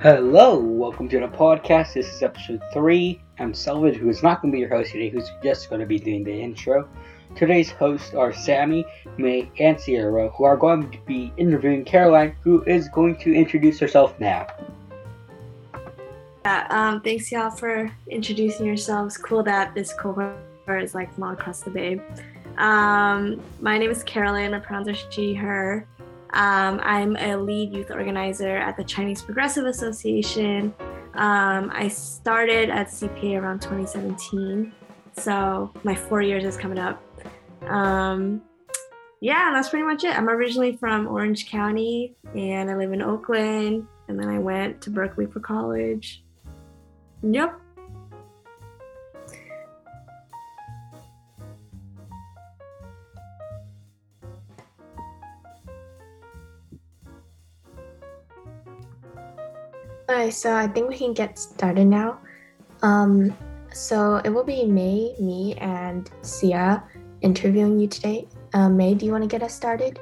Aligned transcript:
Hello, 0.00 0.58
welcome 0.58 1.08
to 1.08 1.20
the 1.20 1.28
podcast. 1.28 1.94
This 1.94 2.12
is 2.12 2.22
episode 2.22 2.60
three. 2.74 3.22
I'm 3.38 3.54
Selvage, 3.54 3.96
who 3.96 4.10
is 4.10 4.22
not 4.22 4.42
going 4.42 4.52
to 4.52 4.56
be 4.56 4.60
your 4.60 4.68
host 4.68 4.92
today, 4.92 5.08
who's 5.08 5.30
just 5.42 5.70
going 5.70 5.80
to 5.80 5.86
be 5.86 5.98
doing 5.98 6.24
the 6.24 6.32
intro. 6.32 6.86
Today's 7.36 7.70
hosts 7.70 8.12
are 8.12 8.30
Sammi, 8.30 8.84
May, 9.16 9.50
and 9.58 9.80
Sierra, 9.80 10.28
who 10.30 10.44
are 10.44 10.56
going 10.56 10.90
to 10.90 10.98
be 11.06 11.32
interviewing 11.38 11.84
Carolyn, 11.84 12.36
who 12.42 12.62
is 12.64 12.88
going 12.88 13.16
to 13.18 13.32
introduce 13.32 13.78
herself 13.78 14.18
now. 14.20 14.46
Yeah, 16.44 16.66
um, 16.68 17.00
thanks 17.00 17.32
y'all 17.32 17.50
for 17.50 17.90
introducing 18.08 18.66
yourselves. 18.66 19.16
Cool 19.16 19.42
that 19.44 19.74
this 19.74 19.94
cohort 19.94 20.36
is 20.68 20.94
like 20.94 21.14
from 21.14 21.22
all 21.22 21.32
across 21.32 21.60
the 21.60 21.70
bay. 21.70 22.00
Um, 22.58 23.40
my 23.60 23.78
name 23.78 23.90
is 23.90 24.02
Carolyn. 24.02 24.50
My 24.50 24.58
pronouns 24.58 24.88
are 24.88 25.10
she, 25.10 25.34
her. 25.34 25.86
Um, 26.34 26.80
I'm 26.82 27.16
a 27.16 27.36
lead 27.36 27.72
youth 27.72 27.92
organizer 27.92 28.56
at 28.56 28.76
the 28.76 28.82
Chinese 28.82 29.22
Progressive 29.22 29.66
Association. 29.66 30.74
Um, 31.14 31.70
I 31.72 31.86
started 31.86 32.70
at 32.70 32.88
CPA 32.88 33.40
around 33.40 33.62
2017, 33.62 34.72
so 35.16 35.72
my 35.84 35.94
four 35.94 36.22
years 36.22 36.44
is 36.44 36.56
coming 36.56 36.78
up. 36.78 37.00
Um, 37.68 38.42
yeah, 39.20 39.52
that's 39.54 39.68
pretty 39.68 39.84
much 39.84 40.02
it. 40.02 40.18
I'm 40.18 40.28
originally 40.28 40.76
from 40.76 41.06
Orange 41.06 41.48
County 41.48 42.16
and 42.34 42.68
I 42.68 42.74
live 42.74 42.92
in 42.92 43.00
Oakland, 43.00 43.86
and 44.08 44.18
then 44.18 44.28
I 44.28 44.40
went 44.40 44.80
to 44.82 44.90
Berkeley 44.90 45.26
for 45.26 45.38
college. 45.38 46.24
Yep. 47.22 47.60
Alright, 60.08 60.34
so 60.34 60.54
I 60.54 60.66
think 60.66 60.90
we 60.90 60.98
can 60.98 61.14
get 61.14 61.38
started 61.38 61.86
now. 61.86 62.18
Um, 62.82 63.34
so 63.72 64.20
it 64.24 64.28
will 64.28 64.44
be 64.44 64.66
May, 64.66 65.14
me, 65.18 65.54
and 65.54 66.10
Sia 66.20 66.84
interviewing 67.22 67.80
you 67.80 67.88
today. 67.88 68.28
Uh, 68.52 68.68
May, 68.68 68.92
do 68.94 69.06
you 69.06 69.12
want 69.12 69.24
to 69.24 69.28
get 69.28 69.42
us 69.42 69.54
started? 69.54 69.98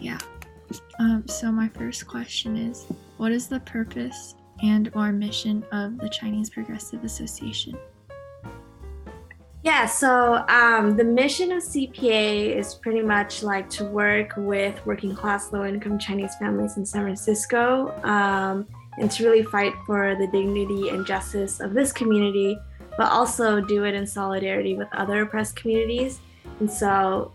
Yeah. 0.00 0.18
Um, 0.98 1.24
so 1.28 1.52
my 1.52 1.68
first 1.68 2.06
question 2.08 2.56
is, 2.56 2.86
what 3.16 3.30
is 3.30 3.46
the 3.46 3.60
purpose 3.60 4.34
and 4.62 4.90
or 4.94 5.12
mission 5.12 5.64
of 5.70 5.98
the 5.98 6.08
Chinese 6.08 6.50
Progressive 6.50 7.04
Association? 7.04 7.78
Yeah, 9.62 9.86
so 9.86 10.44
um, 10.48 10.96
the 10.96 11.04
mission 11.04 11.52
of 11.52 11.62
CPA 11.62 12.56
is 12.56 12.74
pretty 12.74 13.02
much 13.02 13.44
like 13.44 13.70
to 13.70 13.84
work 13.84 14.34
with 14.36 14.84
working 14.84 15.14
class, 15.14 15.52
low 15.52 15.64
income 15.64 16.00
Chinese 16.00 16.34
families 16.34 16.76
in 16.76 16.84
San 16.84 17.02
Francisco 17.02 17.94
um, 18.02 18.66
and 18.98 19.10
to 19.10 19.24
really 19.24 19.42
fight 19.42 19.72
for 19.86 20.14
the 20.16 20.26
dignity 20.26 20.90
and 20.90 21.06
justice 21.06 21.60
of 21.60 21.74
this 21.74 21.92
community, 21.92 22.58
but 22.96 23.10
also 23.10 23.60
do 23.60 23.84
it 23.84 23.94
in 23.94 24.06
solidarity 24.06 24.74
with 24.74 24.88
other 24.92 25.22
oppressed 25.22 25.56
communities. 25.56 26.20
And 26.60 26.70
so 26.70 27.32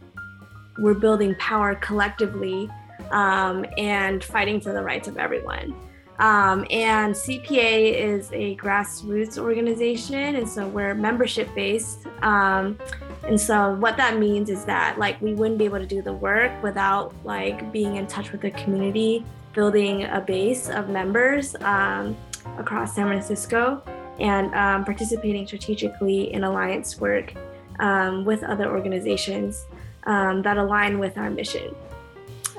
we're 0.78 0.94
building 0.94 1.36
power 1.36 1.76
collectively 1.76 2.70
um, 3.12 3.66
and 3.78 4.24
fighting 4.24 4.62
for 4.62 4.74
the 4.74 4.82
rights 4.82 5.08
of 5.08 5.18
everyone. 5.18 5.76
Um, 6.20 6.66
and 6.72 7.14
CPA 7.14 7.94
is 7.94 8.32
a 8.32 8.56
grassroots 8.56 9.38
organization, 9.38 10.36
and 10.36 10.50
so 10.50 10.68
we're 10.68 10.96
membership 10.96 11.54
based. 11.54 12.08
Um, 12.24 12.80
and 13.28 13.40
so 13.40 13.76
what 13.76 13.98
that 13.98 14.18
means 14.18 14.50
is 14.50 14.66
that 14.66 14.98
like 14.98 15.22
we 15.22 15.34
wouldn't 15.36 15.60
be 15.60 15.66
able 15.66 15.80
to 15.80 15.86
do 15.86 16.02
the 16.02 16.14
work 16.14 16.52
without 16.64 17.14
like 17.24 17.72
being 17.72 17.98
in 17.98 18.08
touch 18.08 18.32
with 18.32 18.42
the 18.42 18.52
community, 18.52 19.24
building 19.58 20.04
a 20.04 20.22
base 20.22 20.70
of 20.70 20.88
members 20.88 21.56
um, 21.62 22.16
across 22.60 22.94
San 22.94 23.08
Francisco, 23.08 23.82
and 24.20 24.54
um, 24.54 24.86
participating 24.86 25.48
strategically 25.48 26.32
in 26.32 26.44
alliance 26.44 27.00
work 27.00 27.34
um, 27.80 28.24
with 28.24 28.44
other 28.44 28.70
organizations 28.70 29.66
um, 30.06 30.44
that 30.44 30.58
align 30.58 31.00
with 31.00 31.18
our 31.18 31.32
mission. 31.32 31.74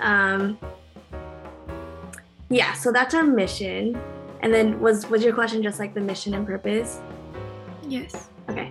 Um, 0.01 0.59
yeah, 2.51 2.73
so 2.73 2.91
that's 2.91 3.15
our 3.15 3.25
mission. 3.25 3.97
And 4.41 4.53
then 4.53 4.81
was 4.81 5.09
was 5.09 5.23
your 5.23 5.35
question 5.35 5.63
just 5.63 5.79
like 5.79 5.95
the 5.95 6.01
mission 6.01 6.35
and 6.35 6.45
purpose? 6.45 6.99
Yes. 7.87 8.29
Okay. 8.49 8.69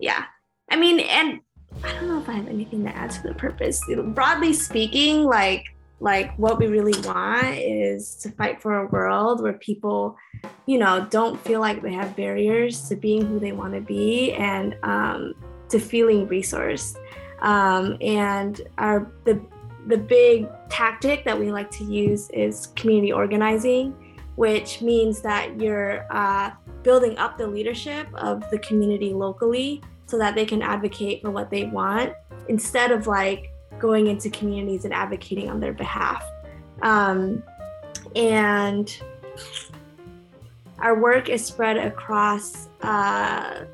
Yeah. 0.00 0.24
I 0.70 0.76
mean, 0.76 1.00
and 1.00 1.40
I 1.84 1.92
don't 1.92 2.08
know 2.08 2.20
if 2.20 2.28
I 2.28 2.32
have 2.32 2.48
anything 2.48 2.84
to 2.84 2.96
add 2.96 3.10
to 3.10 3.22
the 3.22 3.34
purpose. 3.34 3.82
Broadly 4.14 4.54
speaking, 4.54 5.24
like 5.24 5.75
like 6.00 6.36
what 6.38 6.58
we 6.58 6.66
really 6.66 6.98
want 7.06 7.56
is 7.56 8.14
to 8.16 8.30
fight 8.32 8.60
for 8.60 8.80
a 8.80 8.86
world 8.88 9.42
where 9.42 9.54
people, 9.54 10.16
you 10.66 10.78
know, 10.78 11.06
don't 11.10 11.40
feel 11.40 11.60
like 11.60 11.82
they 11.82 11.92
have 11.92 12.14
barriers 12.14 12.88
to 12.88 12.96
being 12.96 13.24
who 13.26 13.38
they 13.38 13.52
want 13.52 13.72
to 13.74 13.80
be 13.80 14.32
and 14.34 14.76
um, 14.82 15.34
to 15.68 15.78
feeling 15.78 16.28
resourced. 16.28 16.96
Um, 17.40 17.96
and 18.00 18.60
our 18.78 19.10
the 19.24 19.40
the 19.86 19.96
big 19.96 20.48
tactic 20.68 21.24
that 21.24 21.38
we 21.38 21.52
like 21.52 21.70
to 21.70 21.84
use 21.84 22.28
is 22.30 22.68
community 22.74 23.12
organizing, 23.12 23.94
which 24.34 24.82
means 24.82 25.22
that 25.22 25.60
you're 25.60 26.06
uh, 26.10 26.50
building 26.82 27.16
up 27.18 27.38
the 27.38 27.46
leadership 27.46 28.08
of 28.14 28.48
the 28.50 28.58
community 28.58 29.14
locally 29.14 29.82
so 30.06 30.18
that 30.18 30.34
they 30.34 30.44
can 30.44 30.60
advocate 30.60 31.22
for 31.22 31.30
what 31.30 31.50
they 31.50 31.64
want 31.64 32.12
instead 32.48 32.90
of 32.90 33.06
like 33.06 33.50
going 33.78 34.06
into 34.06 34.30
communities 34.30 34.84
and 34.84 34.94
advocating 34.94 35.50
on 35.50 35.60
their 35.60 35.72
behalf. 35.72 36.24
Um, 36.82 37.42
and 38.14 38.96
our 40.78 40.98
work 40.98 41.28
is 41.28 41.44
spread 41.44 41.76
across 41.76 42.68
uh, 42.82 43.64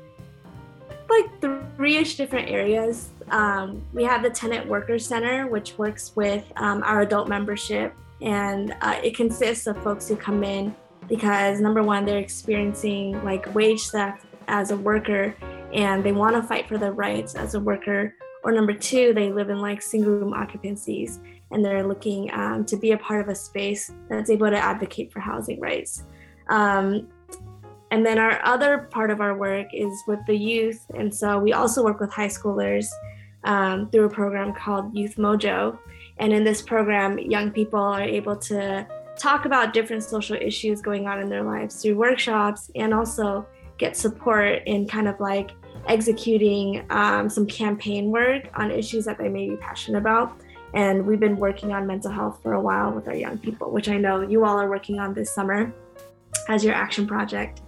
like 1.09 1.41
three-ish 1.75 2.15
different 2.15 2.49
areas. 2.49 3.09
Um, 3.29 3.81
we 3.93 4.03
have 4.03 4.23
the 4.23 4.29
Tenant 4.29 4.67
Worker 4.67 4.99
Center, 4.99 5.47
which 5.47 5.77
works 5.77 6.15
with 6.15 6.43
um, 6.55 6.81
our 6.83 7.01
adult 7.01 7.27
membership, 7.27 7.93
and 8.21 8.75
uh, 8.81 8.99
it 9.03 9.15
consists 9.15 9.67
of 9.67 9.81
folks 9.83 10.07
who 10.07 10.15
come 10.15 10.43
in 10.43 10.75
because 11.07 11.59
number 11.59 11.83
one, 11.83 12.05
they're 12.05 12.19
experiencing 12.19 13.23
like 13.23 13.53
wage 13.53 13.89
theft 13.89 14.25
as 14.47 14.71
a 14.71 14.77
worker, 14.77 15.35
and 15.73 16.03
they 16.03 16.11
want 16.11 16.35
to 16.35 16.43
fight 16.43 16.67
for 16.67 16.77
their 16.77 16.93
rights 16.93 17.35
as 17.35 17.55
a 17.55 17.59
worker. 17.59 18.15
Or 18.43 18.51
number 18.51 18.73
two, 18.73 19.13
they 19.13 19.31
live 19.31 19.49
in 19.49 19.59
like 19.59 19.81
single 19.81 20.11
room 20.11 20.33
occupancies, 20.33 21.19
and 21.51 21.63
they're 21.63 21.87
looking 21.87 22.31
um, 22.33 22.65
to 22.65 22.75
be 22.75 22.91
a 22.91 22.97
part 22.97 23.21
of 23.21 23.29
a 23.29 23.35
space 23.35 23.91
that's 24.09 24.29
able 24.29 24.49
to 24.49 24.57
advocate 24.57 25.11
for 25.11 25.19
housing 25.19 25.59
rights. 25.59 26.03
Um, 26.49 27.07
and 27.91 28.05
then 28.05 28.17
our 28.17 28.43
other 28.43 28.89
part 28.89 29.11
of 29.11 29.21
our 29.21 29.37
work 29.37 29.67
is 29.71 30.03
with 30.07 30.19
the 30.25 30.35
youth. 30.35 30.83
And 30.95 31.13
so 31.13 31.37
we 31.37 31.53
also 31.53 31.83
work 31.83 31.99
with 31.99 32.11
high 32.11 32.27
schoolers 32.27 32.87
um, 33.43 33.89
through 33.91 34.05
a 34.05 34.09
program 34.09 34.53
called 34.53 34.95
Youth 34.95 35.15
Mojo. 35.17 35.77
And 36.17 36.33
in 36.33 36.43
this 36.43 36.61
program, 36.61 37.19
young 37.19 37.51
people 37.51 37.79
are 37.79 38.01
able 38.01 38.35
to 38.35 38.87
talk 39.15 39.45
about 39.45 39.73
different 39.73 40.03
social 40.03 40.35
issues 40.35 40.81
going 40.81 41.07
on 41.07 41.19
in 41.19 41.29
their 41.29 41.43
lives 41.43 41.81
through 41.81 41.95
workshops 41.95 42.71
and 42.75 42.93
also 42.93 43.45
get 43.77 43.95
support 43.95 44.63
in 44.65 44.87
kind 44.87 45.07
of 45.07 45.19
like 45.19 45.51
executing 45.87 46.85
um, 46.89 47.29
some 47.29 47.45
campaign 47.45 48.11
work 48.11 48.49
on 48.55 48.71
issues 48.71 49.05
that 49.05 49.17
they 49.17 49.29
may 49.29 49.49
be 49.49 49.57
passionate 49.57 49.97
about. 49.97 50.37
And 50.73 51.05
we've 51.05 51.19
been 51.19 51.37
working 51.37 51.71
on 51.71 51.85
mental 51.85 52.11
health 52.11 52.39
for 52.41 52.53
a 52.53 52.61
while 52.61 52.91
with 52.91 53.07
our 53.07 53.15
young 53.15 53.37
people, 53.37 53.69
which 53.69 53.89
I 53.89 53.97
know 53.97 54.21
you 54.21 54.43
all 54.43 54.59
are 54.59 54.69
working 54.69 54.99
on 54.99 55.13
this 55.13 55.33
summer 55.33 55.71
as 56.49 56.63
your 56.63 56.73
action 56.73 57.05
project. 57.05 57.61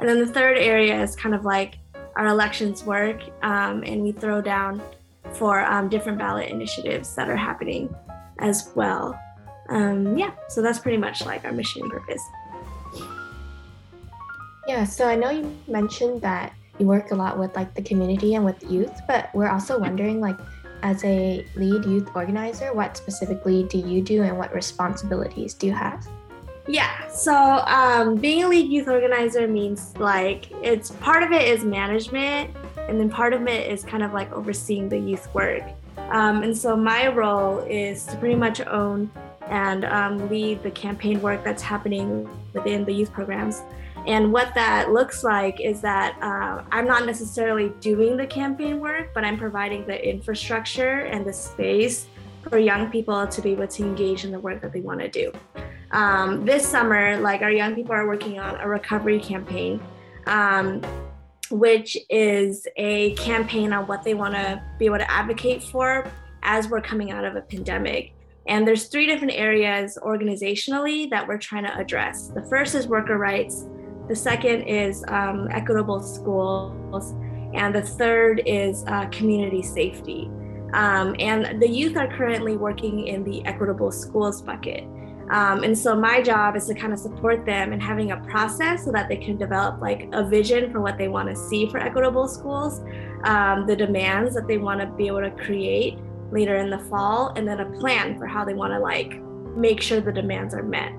And 0.00 0.08
then 0.08 0.18
the 0.18 0.26
third 0.26 0.58
area 0.58 1.00
is 1.00 1.14
kind 1.14 1.34
of 1.34 1.44
like 1.44 1.78
our 2.16 2.26
elections 2.26 2.84
work, 2.84 3.22
um, 3.42 3.84
and 3.86 4.02
we 4.02 4.12
throw 4.12 4.40
down 4.40 4.82
for 5.34 5.60
um, 5.64 5.88
different 5.88 6.18
ballot 6.18 6.48
initiatives 6.48 7.14
that 7.14 7.28
are 7.28 7.36
happening 7.36 7.94
as 8.40 8.70
well. 8.74 9.18
Um, 9.68 10.16
yeah, 10.18 10.32
so 10.48 10.62
that's 10.62 10.78
pretty 10.78 10.98
much 10.98 11.24
like 11.24 11.44
our 11.44 11.52
mission 11.52 11.82
and 11.82 11.90
purpose. 11.90 12.22
Yeah, 14.66 14.84
so 14.84 15.06
I 15.06 15.14
know 15.14 15.30
you 15.30 15.56
mentioned 15.68 16.22
that 16.22 16.52
you 16.80 16.86
work 16.86 17.10
a 17.10 17.14
lot 17.14 17.38
with 17.38 17.54
like 17.56 17.74
the 17.74 17.82
community 17.82 18.34
and 18.34 18.44
with 18.44 18.62
youth, 18.70 19.00
but 19.06 19.30
we're 19.34 19.48
also 19.48 19.78
wondering 19.78 20.20
like 20.20 20.36
as 20.82 21.04
a 21.04 21.44
lead 21.56 21.84
youth 21.84 22.08
organizer, 22.14 22.72
what 22.72 22.96
specifically 22.96 23.64
do 23.64 23.78
you 23.78 24.02
do 24.02 24.22
and 24.22 24.38
what 24.38 24.52
responsibilities 24.54 25.54
do 25.54 25.66
you 25.66 25.72
have? 25.72 26.06
Yeah, 26.68 27.08
so 27.08 27.34
um, 27.34 28.16
being 28.16 28.44
a 28.44 28.48
lead 28.48 28.70
youth 28.70 28.88
organizer 28.88 29.48
means 29.48 29.96
like 29.96 30.50
it's 30.62 30.90
part 30.90 31.22
of 31.22 31.32
it 31.32 31.48
is 31.48 31.64
management, 31.64 32.54
and 32.88 33.00
then 33.00 33.08
part 33.08 33.32
of 33.32 33.46
it 33.46 33.70
is 33.70 33.82
kind 33.84 34.02
of 34.02 34.12
like 34.12 34.30
overseeing 34.32 34.88
the 34.88 34.98
youth 34.98 35.32
work. 35.34 35.62
Um, 36.10 36.42
and 36.42 36.56
so 36.56 36.76
my 36.76 37.08
role 37.08 37.60
is 37.60 38.04
to 38.06 38.16
pretty 38.16 38.34
much 38.34 38.60
own 38.60 39.10
and 39.50 39.84
um, 39.84 40.28
lead 40.28 40.62
the 40.62 40.70
campaign 40.70 41.20
work 41.20 41.44
that's 41.44 41.62
happening 41.62 42.28
within 42.52 42.84
the 42.84 42.92
youth 42.92 43.12
programs. 43.12 43.62
And 44.06 44.32
what 44.32 44.54
that 44.54 44.92
looks 44.92 45.22
like 45.22 45.60
is 45.60 45.80
that 45.82 46.16
uh, 46.22 46.64
I'm 46.72 46.86
not 46.86 47.04
necessarily 47.04 47.70
doing 47.80 48.16
the 48.16 48.26
campaign 48.26 48.80
work, 48.80 49.12
but 49.14 49.24
I'm 49.24 49.36
providing 49.36 49.86
the 49.86 50.08
infrastructure 50.08 51.00
and 51.00 51.26
the 51.26 51.32
space 51.32 52.06
for 52.48 52.58
young 52.58 52.90
people 52.90 53.26
to 53.26 53.42
be 53.42 53.52
able 53.52 53.66
to 53.66 53.82
engage 53.82 54.24
in 54.24 54.30
the 54.30 54.38
work 54.38 54.62
that 54.62 54.72
they 54.72 54.80
want 54.80 55.00
to 55.00 55.08
do. 55.08 55.32
Um, 55.90 56.44
this 56.44 56.66
summer, 56.66 57.18
like 57.18 57.42
our 57.42 57.50
young 57.50 57.74
people 57.74 57.92
are 57.92 58.06
working 58.06 58.38
on 58.38 58.56
a 58.60 58.68
recovery 58.68 59.20
campaign, 59.20 59.80
um, 60.26 60.82
which 61.50 61.96
is 62.08 62.66
a 62.76 63.14
campaign 63.14 63.72
on 63.72 63.86
what 63.86 64.02
they 64.04 64.14
want 64.14 64.34
to 64.34 64.62
be 64.78 64.86
able 64.86 64.98
to 64.98 65.10
advocate 65.10 65.62
for 65.62 66.10
as 66.42 66.68
we're 66.68 66.80
coming 66.80 67.10
out 67.10 67.24
of 67.24 67.36
a 67.36 67.40
pandemic. 67.40 68.12
And 68.48 68.66
there's 68.66 68.86
three 68.86 69.06
different 69.06 69.34
areas 69.34 69.98
organizationally 70.02 71.10
that 71.10 71.28
we're 71.28 71.38
trying 71.38 71.64
to 71.64 71.76
address. 71.76 72.28
The 72.28 72.42
first 72.42 72.74
is 72.74 72.88
worker 72.88 73.18
rights. 73.18 73.66
The 74.08 74.16
second 74.16 74.62
is 74.62 75.04
um, 75.08 75.48
equitable 75.50 76.00
schools. 76.00 77.14
And 77.54 77.74
the 77.74 77.82
third 77.82 78.42
is 78.46 78.84
uh, 78.86 79.06
community 79.10 79.62
safety. 79.62 80.30
Um, 80.72 81.14
and 81.18 81.60
the 81.60 81.68
youth 81.68 81.96
are 81.96 82.08
currently 82.08 82.56
working 82.56 83.06
in 83.06 83.22
the 83.22 83.44
equitable 83.44 83.92
schools 83.92 84.40
bucket. 84.40 84.84
Um, 85.30 85.62
and 85.62 85.76
so 85.76 85.94
my 85.94 86.22
job 86.22 86.56
is 86.56 86.66
to 86.68 86.74
kind 86.74 86.94
of 86.94 86.98
support 86.98 87.44
them 87.44 87.74
in 87.74 87.80
having 87.80 88.12
a 88.12 88.16
process 88.16 88.86
so 88.86 88.92
that 88.92 89.10
they 89.10 89.16
can 89.16 89.36
develop 89.36 89.78
like 89.80 90.08
a 90.12 90.26
vision 90.26 90.72
for 90.72 90.80
what 90.80 90.96
they 90.96 91.08
want 91.08 91.28
to 91.28 91.36
see 91.36 91.68
for 91.68 91.78
equitable 91.78 92.28
schools, 92.28 92.80
um, 93.24 93.66
the 93.66 93.76
demands 93.76 94.34
that 94.34 94.48
they 94.48 94.56
want 94.56 94.80
to 94.80 94.86
be 94.86 95.06
able 95.06 95.20
to 95.20 95.30
create 95.32 95.98
later 96.30 96.56
in 96.56 96.70
the 96.70 96.78
fall, 96.78 97.32
and 97.36 97.46
then 97.46 97.60
a 97.60 97.70
plan 97.78 98.18
for 98.18 98.26
how 98.26 98.44
they 98.44 98.54
want 98.54 98.72
to 98.72 98.78
like 98.78 99.20
make 99.56 99.80
sure 99.80 100.00
the 100.00 100.12
demands 100.12 100.54
are 100.54 100.62
met. 100.62 100.92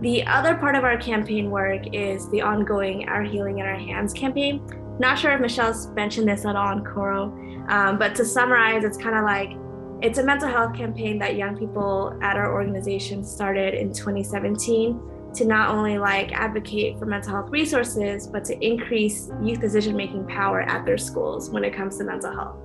The 0.00 0.24
other 0.26 0.56
part 0.56 0.74
of 0.74 0.82
our 0.82 0.96
campaign 0.96 1.50
work 1.50 1.82
is 1.94 2.28
the 2.30 2.42
ongoing 2.42 3.08
Our 3.08 3.22
Healing 3.22 3.58
in 3.58 3.66
Our 3.66 3.76
Hands 3.76 4.12
campaign. 4.12 4.60
Not 4.98 5.18
sure 5.18 5.32
if 5.32 5.40
Michelle's 5.40 5.88
mentioned 5.90 6.28
this 6.28 6.44
at 6.44 6.56
all 6.56 6.68
on 6.68 6.84
Coro, 6.84 7.26
um, 7.68 7.98
but 7.98 8.14
to 8.16 8.24
summarize, 8.24 8.84
it's 8.84 8.98
kind 8.98 9.16
of 9.16 9.24
like 9.24 9.56
it's 10.02 10.18
a 10.18 10.24
mental 10.24 10.48
health 10.48 10.74
campaign 10.74 11.18
that 11.20 11.36
young 11.36 11.56
people 11.56 12.18
at 12.20 12.36
our 12.36 12.52
organization 12.52 13.24
started 13.24 13.74
in 13.74 13.92
2017 13.92 15.00
to 15.34 15.44
not 15.44 15.70
only 15.70 15.98
like 15.98 16.32
advocate 16.32 16.98
for 16.98 17.06
mental 17.06 17.30
health 17.30 17.50
resources, 17.50 18.26
but 18.26 18.44
to 18.46 18.58
increase 18.64 19.30
youth 19.40 19.60
decision 19.60 19.96
making 19.96 20.26
power 20.26 20.62
at 20.62 20.84
their 20.84 20.98
schools 20.98 21.50
when 21.50 21.62
it 21.64 21.72
comes 21.72 21.96
to 21.98 22.04
mental 22.04 22.32
health. 22.32 22.56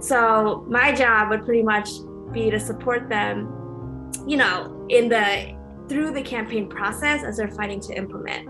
So 0.00 0.64
my 0.68 0.92
job 0.92 1.30
would 1.30 1.44
pretty 1.44 1.62
much 1.62 1.90
be 2.32 2.50
to 2.50 2.60
support 2.60 3.08
them, 3.08 4.12
you 4.26 4.36
know, 4.36 4.86
in 4.88 5.08
the 5.08 5.56
through 5.88 6.12
the 6.12 6.22
campaign 6.22 6.68
process 6.68 7.24
as 7.24 7.38
they're 7.38 7.50
fighting 7.50 7.80
to 7.80 7.94
implement. 7.94 8.48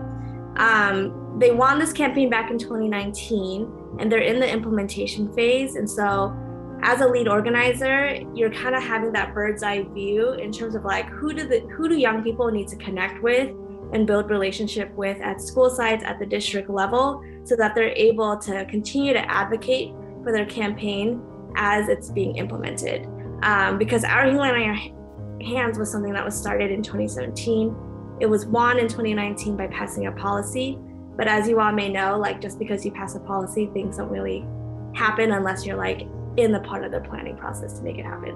Um, 0.57 1.37
they 1.39 1.51
won 1.51 1.79
this 1.79 1.93
campaign 1.93 2.29
back 2.29 2.51
in 2.51 2.57
2019, 2.57 3.95
and 3.99 4.11
they're 4.11 4.19
in 4.19 4.39
the 4.39 4.51
implementation 4.51 5.33
phase, 5.33 5.75
and 5.75 5.89
so 5.89 6.35
as 6.81 7.01
a 7.01 7.07
lead 7.07 7.27
organizer, 7.27 8.21
you're 8.33 8.51
kind 8.51 8.75
of 8.75 8.81
having 8.81 9.11
that 9.13 9.33
bird's 9.33 9.63
eye 9.63 9.83
view 9.93 10.33
in 10.33 10.51
terms 10.51 10.75
of 10.75 10.85
like 10.85 11.07
who 11.07 11.33
do 11.33 11.47
the 11.47 11.59
who 11.75 11.89
do 11.89 11.97
young 11.97 12.23
people 12.23 12.49
need 12.51 12.67
to 12.69 12.75
connect 12.77 13.21
with 13.21 13.49
and 13.91 14.05
build 14.05 14.29
relationship 14.29 14.93
with 14.95 15.19
at 15.19 15.41
school 15.41 15.69
sites 15.69 16.03
at 16.05 16.19
the 16.19 16.25
district 16.25 16.69
level 16.69 17.23
so 17.43 17.55
that 17.55 17.73
they're 17.75 17.93
able 17.95 18.37
to 18.37 18.65
continue 18.65 19.13
to 19.13 19.31
advocate 19.31 19.91
for 20.23 20.31
their 20.31 20.45
campaign 20.45 21.21
as 21.55 21.89
it's 21.89 22.09
being 22.09 22.37
implemented. 22.37 23.07
Um, 23.43 23.77
because 23.77 24.03
our 24.03 24.25
healing 24.25 24.49
in 24.49 24.69
our 24.69 25.45
hands 25.45 25.79
was 25.79 25.91
something 25.91 26.13
that 26.13 26.25
was 26.25 26.35
started 26.35 26.71
in 26.71 26.83
2017. 26.83 27.75
It 28.19 28.25
was 28.25 28.45
won 28.45 28.79
in 28.79 28.87
2019 28.87 29.55
by 29.55 29.67
passing 29.67 30.07
a 30.07 30.11
policy. 30.11 30.77
But 31.15 31.27
as 31.27 31.47
you 31.47 31.59
all 31.59 31.71
may 31.71 31.89
know, 31.89 32.17
like 32.17 32.41
just 32.41 32.59
because 32.59 32.85
you 32.85 32.91
pass 32.91 33.15
a 33.15 33.19
policy, 33.19 33.69
things 33.73 33.97
don't 33.97 34.09
really 34.09 34.45
happen 34.93 35.31
unless 35.31 35.65
you're 35.65 35.77
like 35.77 36.07
in 36.37 36.51
the 36.51 36.59
part 36.61 36.83
of 36.83 36.91
the 36.91 37.01
planning 37.01 37.35
process 37.35 37.77
to 37.79 37.83
make 37.83 37.97
it 37.97 38.05
happen. 38.05 38.35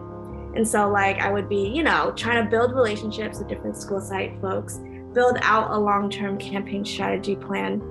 And 0.55 0.67
so, 0.67 0.89
like, 0.89 1.19
I 1.19 1.31
would 1.31 1.49
be, 1.49 1.67
you 1.69 1.81
know, 1.81 2.13
trying 2.15 2.43
to 2.43 2.49
build 2.49 2.75
relationships 2.75 3.39
with 3.39 3.47
different 3.47 3.75
school 3.75 3.99
site 3.99 4.39
folks, 4.39 4.79
build 5.13 5.37
out 5.41 5.71
a 5.71 5.77
long 5.77 6.09
term 6.09 6.37
campaign 6.37 6.83
strategy 6.85 7.35
plan, 7.35 7.81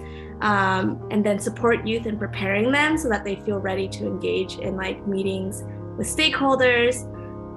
um, 0.41 1.07
and 1.11 1.25
then 1.25 1.39
support 1.39 1.87
youth 1.87 2.07
in 2.07 2.19
preparing 2.19 2.73
them 2.73 2.99
so 2.99 3.09
that 3.09 3.25
they 3.25 3.37
feel 3.37 3.59
ready 3.59 3.89
to 3.89 4.07
engage 4.07 4.59
in 4.59 4.77
like 4.77 5.07
meetings 5.07 5.63
with 5.97 6.07
stakeholders, 6.07 7.09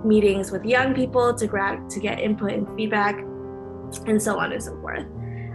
meetings 0.06 0.52
with 0.52 0.64
young 0.66 0.94
people 0.94 1.34
to 1.34 1.48
grab 1.48 1.90
to 1.90 2.00
get 2.00 2.20
input 2.20 2.52
and 2.52 2.68
feedback, 2.76 3.20
and 4.06 4.22
so 4.22 4.40
on 4.40 4.52
and 4.52 4.64
so 4.64 4.80
forth. 4.82 5.06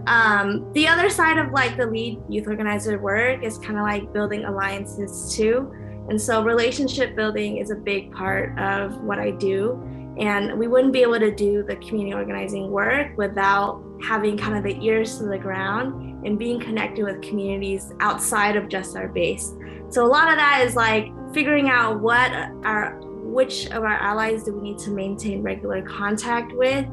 Um, 0.06 0.72
the 0.72 0.88
other 0.88 1.10
side 1.10 1.38
of 1.38 1.52
like 1.52 1.76
the 1.76 1.86
lead 1.86 2.20
youth 2.28 2.48
organizer 2.48 2.98
work 2.98 3.44
is 3.44 3.58
kind 3.58 3.76
of 3.76 3.82
like 3.82 4.12
building 4.12 4.44
alliances 4.44 5.34
too. 5.34 5.72
And 6.08 6.20
so 6.20 6.42
relationship 6.42 7.14
building 7.14 7.58
is 7.58 7.70
a 7.70 7.76
big 7.76 8.12
part 8.12 8.58
of 8.58 9.00
what 9.02 9.18
I 9.18 9.30
do. 9.30 9.80
And 10.18 10.58
we 10.58 10.68
wouldn't 10.68 10.92
be 10.92 11.02
able 11.02 11.20
to 11.20 11.34
do 11.34 11.62
the 11.62 11.76
community 11.76 12.14
organizing 12.14 12.70
work 12.70 13.16
without 13.16 13.82
having 14.02 14.36
kind 14.36 14.56
of 14.56 14.64
the 14.64 14.82
ears 14.84 15.18
to 15.18 15.24
the 15.24 15.38
ground 15.38 16.24
and 16.26 16.38
being 16.38 16.60
connected 16.60 17.04
with 17.04 17.22
communities 17.22 17.92
outside 18.00 18.56
of 18.56 18.68
just 18.68 18.96
our 18.96 19.08
base. 19.08 19.54
So 19.88 20.04
a 20.04 20.08
lot 20.08 20.30
of 20.30 20.36
that 20.36 20.62
is 20.66 20.74
like 20.74 21.10
figuring 21.32 21.68
out 21.68 22.00
what 22.00 22.30
our 22.64 22.98
which 23.00 23.66
of 23.66 23.84
our 23.84 23.98
allies 23.98 24.42
do 24.42 24.52
we 24.52 24.60
need 24.60 24.78
to 24.78 24.90
maintain 24.90 25.40
regular 25.40 25.82
contact 25.82 26.52
with 26.52 26.84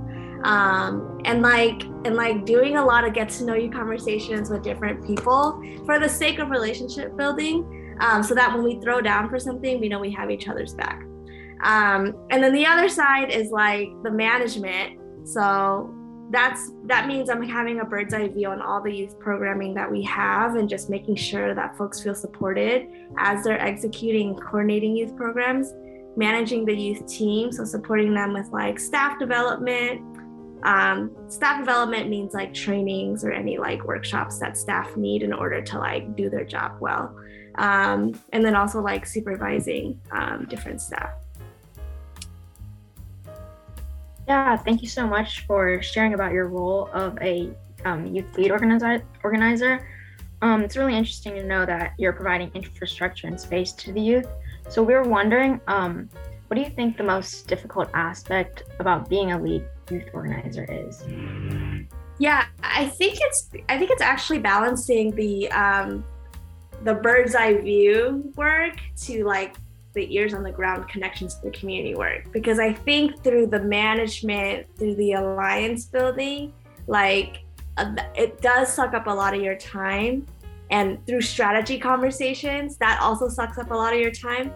um, 0.44 1.19
and 1.25 1.42
like 1.42 1.84
and 2.06 2.16
like 2.16 2.46
doing 2.46 2.78
a 2.78 2.86
lot 2.86 3.04
of 3.04 3.14
get 3.14 3.30
to 3.30 3.44
know 3.44 3.56
you 3.56 3.72
conversations 3.72 4.50
with 4.50 4.62
different 4.62 5.06
people 5.06 5.62
for 5.86 6.00
the 6.00 6.08
sake 6.08 6.38
of 6.38 6.50
relationship 6.52 7.18
building 7.18 7.96
um, 8.00 8.24
so 8.24 8.36
that 8.36 8.54
when 8.54 8.64
we 8.64 8.80
throw 8.80 9.02
down 9.02 9.30
for 9.30 9.40
something, 9.40 9.80
we 9.80 9.90
know 9.90 10.00
we 10.00 10.12
have 10.12 10.30
each 10.30 10.48
other's 10.48 10.74
back. 10.74 11.06
Um, 11.63 12.15
and 12.30 12.44
then 12.44 12.54
the 12.54 12.65
other 12.65 12.89
side 12.89 13.31
is 13.31 13.51
like 13.51 13.89
the 14.04 14.12
management. 14.12 15.00
So 15.27 15.94
that's 16.30 16.71
that 16.86 17.07
means 17.07 17.30
I'm 17.30 17.42
having 17.42 17.80
a 17.80 17.86
bird's 17.86 18.13
eye 18.13 18.27
view 18.27 18.50
on 18.50 18.62
all 18.62 18.81
the 18.81 18.94
youth 18.94 19.18
programming 19.19 19.74
that 19.75 19.89
we 19.89 20.04
have 20.04 20.56
and 20.56 20.68
just 20.68 20.89
making 20.89 21.15
sure 21.15 21.56
that 21.56 21.77
folks 21.77 22.01
feel 22.01 22.15
supported 22.15 22.88
as 23.18 23.44
they're 23.44 23.59
executing 23.59 24.36
coordinating 24.36 24.95
youth 24.95 25.15
programs, 25.15 25.74
managing 26.15 26.65
the 26.65 26.75
youth 26.75 27.06
team, 27.07 27.51
so 27.51 27.63
supporting 27.63 28.13
them 28.13 28.33
with 28.33 28.48
like 28.50 28.80
staff 28.80 29.18
development. 29.19 30.01
Um, 30.63 31.15
staff 31.30 31.59
development 31.59 32.09
means 32.09 32.33
like 32.33 32.54
trainings 32.54 33.24
or 33.24 33.31
any 33.31 33.57
like 33.57 33.83
workshops 33.86 34.39
that 34.39 34.57
staff 34.57 34.98
need 34.98 35.21
in 35.21 35.31
order 35.31 35.62
to 35.62 35.77
like 35.77 36.15
do 36.15 36.31
their 36.31 36.44
job 36.44 36.77
well 36.81 37.15
um, 37.57 38.19
and 38.33 38.45
then 38.45 38.56
also 38.56 38.81
like 38.81 39.06
supervising 39.06 39.99
um, 40.11 40.45
different 40.49 40.81
staff. 40.81 41.09
Yeah, 44.28 44.57
thank 44.57 44.81
you 44.81 44.90
so 44.90 45.07
much 45.07 45.46
for 45.46 45.81
sharing 45.81 46.14
about 46.14 46.34
your 46.34 46.48
role 46.48 46.90
of 46.94 47.18
a 47.22 47.50
um, 47.86 48.06
youth 48.06 48.38
lead 48.38 48.52
organizer. 48.52 49.02
organizer. 49.24 49.88
Um, 50.42 50.64
it's 50.64 50.76
really 50.76 50.96
interesting 50.96 51.36
to 51.36 51.44
know 51.44 51.66
that 51.66 51.94
you're 51.98 52.14
providing 52.14 52.52
infrastructure 52.54 53.28
and 53.28 53.40
space 53.40 53.72
to 53.74 53.94
the 53.94 54.02
youth. 54.02 54.28
So 54.69 54.84
we 54.84 54.94
were 54.94 55.04
wondering, 55.04 55.62
um, 55.68 56.10
what 56.48 56.56
do 56.56 56.62
you 56.62 56.69
think 56.69 56.98
the 56.98 57.04
most 57.04 57.48
difficult 57.48 57.90
aspect 57.94 58.64
about 58.80 59.10
being 59.10 59.31
a 59.31 59.42
lead 59.42 59.64
youth 59.90 60.10
organizer 60.14 60.66
is? 60.69 61.04
Yeah, 62.19 62.46
I 62.62 62.88
think 62.88 63.19
it's 63.22 63.50
I 63.69 63.78
think 63.78 63.92
it's 63.92 64.02
actually 64.02 64.40
balancing 64.40 65.12
the 65.12 65.50
um, 65.52 66.04
the 66.84 66.96
bird's 66.96 67.36
eye 67.36 67.56
view 67.56 68.31
work 68.36 68.78
to 69.04 69.24
like 69.24 69.56
the 69.97 70.16
ears 70.16 70.33
on 70.33 70.44
the 70.44 70.51
ground 70.51 70.87
connections 70.87 71.35
to 71.35 71.42
the 71.49 71.51
community 71.51 71.95
work. 71.95 72.31
Because 72.31 72.59
i 72.59 72.71
think 72.71 73.23
through 73.23 73.47
the 73.47 73.59
management 73.59 74.66
through 74.77 74.95
the 74.95 75.13
alliance 75.13 75.85
building 75.85 76.54
like 76.87 77.44
uh, 77.77 77.95
it 78.16 78.42
does 78.42 78.73
suck 78.73 78.94
up 78.94 79.07
a 79.07 79.11
lot 79.11 79.35
of 79.35 79.42
your 79.42 79.56
time. 79.56 80.25
And 80.69 81.06
through 81.07 81.21
strategy 81.21 81.80
conversations 81.80 82.77
that 82.77 82.99
also 83.01 83.30
sucks 83.30 83.57
up 83.57 83.71
a 83.71 83.73
lot 83.73 83.94
of 83.94 83.99
your 83.99 84.11
time. 84.11 84.51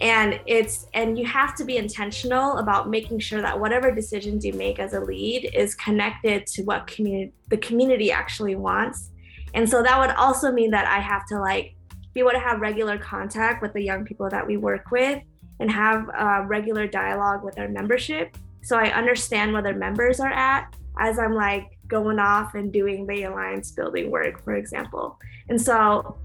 And 0.00 0.40
it's 0.46 0.88
and 0.92 1.16
you 1.16 1.24
have 1.24 1.54
to 1.54 1.64
be 1.64 1.76
intentional 1.76 2.58
about 2.58 2.90
making 2.90 3.20
sure 3.20 3.40
that 3.40 3.58
whatever 3.58 3.94
decisions 3.94 4.44
you 4.44 4.52
make 4.52 4.78
as 4.80 4.92
a 4.92 5.00
lead 5.00 5.50
is 5.54 5.74
connected 5.76 6.46
to 6.48 6.62
what 6.64 6.86
community 6.88 7.32
the 7.48 7.56
community 7.58 8.10
actually 8.10 8.56
wants. 8.56 9.10
And 9.54 9.70
so 9.70 9.84
that 9.84 9.98
would 9.98 10.10
also 10.16 10.50
mean 10.50 10.72
that 10.72 10.86
I 10.86 10.98
have 10.98 11.24
to 11.26 11.38
like 11.38 11.73
be 12.14 12.20
able 12.20 12.30
to 12.30 12.38
have 12.38 12.60
regular 12.60 12.96
contact 12.96 13.60
with 13.60 13.72
the 13.72 13.82
young 13.82 14.04
people 14.04 14.30
that 14.30 14.46
we 14.46 14.56
work 14.56 14.90
with 14.90 15.20
and 15.60 15.70
have 15.70 16.08
a 16.08 16.46
regular 16.46 16.86
dialogue 16.86 17.44
with 17.44 17.58
our 17.58 17.68
membership. 17.68 18.36
So 18.62 18.76
I 18.76 18.92
understand 18.92 19.52
where 19.52 19.62
their 19.62 19.76
members 19.76 20.20
are 20.20 20.32
at 20.32 20.74
as 20.98 21.18
I'm 21.18 21.34
like 21.34 21.78
going 21.86 22.18
off 22.18 22.54
and 22.54 22.72
doing 22.72 23.06
the 23.06 23.24
alliance 23.24 23.72
building 23.72 24.10
work, 24.10 24.42
for 24.42 24.54
example. 24.54 25.18
And 25.48 25.60
so, 25.60 26.16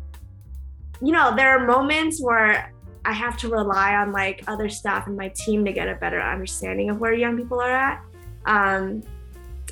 you 1.02 1.12
know, 1.12 1.36
there 1.36 1.58
are 1.58 1.66
moments 1.66 2.22
where 2.22 2.72
I 3.06 3.14
have 3.14 3.38
to 3.38 3.50
rely 3.50 3.96
on 3.96 4.12
like 4.12 4.44
other 4.48 4.70
staff 4.70 5.08
and 5.08 5.18
my 5.18 5.30
team 5.30 5.66
to 5.66 5.74
get 5.74 5.88
a 5.88 5.96
better 5.96 6.22
understanding 6.22 6.90
of 6.90 7.00
where 7.00 7.14
young 7.14 7.38
people 7.38 7.60
are 7.60 7.72
at. 7.72 8.02
Um, 8.46 9.02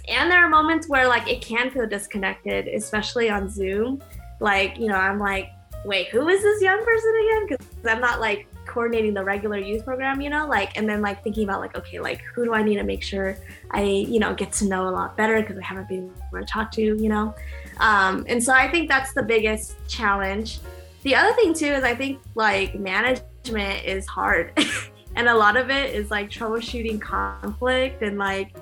and 0.08 0.32
there 0.32 0.44
are 0.46 0.50
moments 0.50 0.88
where 0.88 1.08
like 1.08 1.28
it 1.30 1.42
can 1.42 1.70
feel 1.70 1.88
disconnected, 1.88 2.68
especially 2.68 3.30
on 3.30 3.50
Zoom. 3.50 4.02
Like, 4.40 4.78
you 4.78 4.88
know, 4.88 4.96
I'm 4.96 5.20
like, 5.20 5.50
wait, 5.88 6.10
who 6.10 6.28
is 6.28 6.44
this 6.44 6.62
young 6.62 6.84
person 6.84 7.14
again? 7.24 7.48
Because 7.48 7.66
I'm 7.86 8.02
not 8.02 8.20
like 8.20 8.48
coordinating 8.66 9.14
the 9.14 9.24
regular 9.24 9.58
youth 9.58 9.86
program, 9.86 10.20
you 10.22 10.30
know, 10.30 10.46
like, 10.46 10.78
and 10.78 10.88
then 10.88 11.02
like 11.02 11.24
thinking 11.24 11.46
about 11.46 11.62
like, 11.62 11.76
okay, 11.78 12.00
like 12.00 12.22
who 12.34 12.44
do 12.44 12.54
I 12.54 12.62
need 12.62 12.76
to 12.76 12.84
make 12.84 13.02
sure 13.02 13.38
I, 13.72 13.84
you 13.84 14.20
know, 14.20 14.36
get 14.36 14.52
to 14.54 14.66
know 14.66 14.90
a 14.90 14.92
lot 14.92 15.16
better 15.16 15.40
because 15.40 15.58
I 15.58 15.64
haven't 15.64 15.88
been 15.88 16.12
able 16.28 16.46
to 16.46 16.52
talk 16.52 16.72
to, 16.74 16.82
you 16.82 17.10
know. 17.10 17.34
Um, 17.80 18.26
and 18.28 18.44
so 18.44 18.54
I 18.54 18.70
think 18.70 18.90
that's 18.90 19.14
the 19.14 19.24
biggest 19.24 19.76
challenge. 19.88 20.60
The 21.04 21.16
other 21.16 21.34
thing 21.34 21.54
too 21.54 21.68
is 21.68 21.84
I 21.84 21.96
think 21.96 22.20
like 22.36 22.76
management 22.76 23.86
is 23.86 24.06
hard. 24.06 24.52
and 25.16 25.30
a 25.30 25.34
lot 25.34 25.56
of 25.56 25.70
it 25.70 25.96
is 25.96 26.12
like 26.12 26.30
troubleshooting 26.30 27.00
conflict 27.00 28.02
and 28.04 28.18
like 28.18 28.54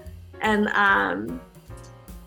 and 0.42 0.68
um 0.70 1.42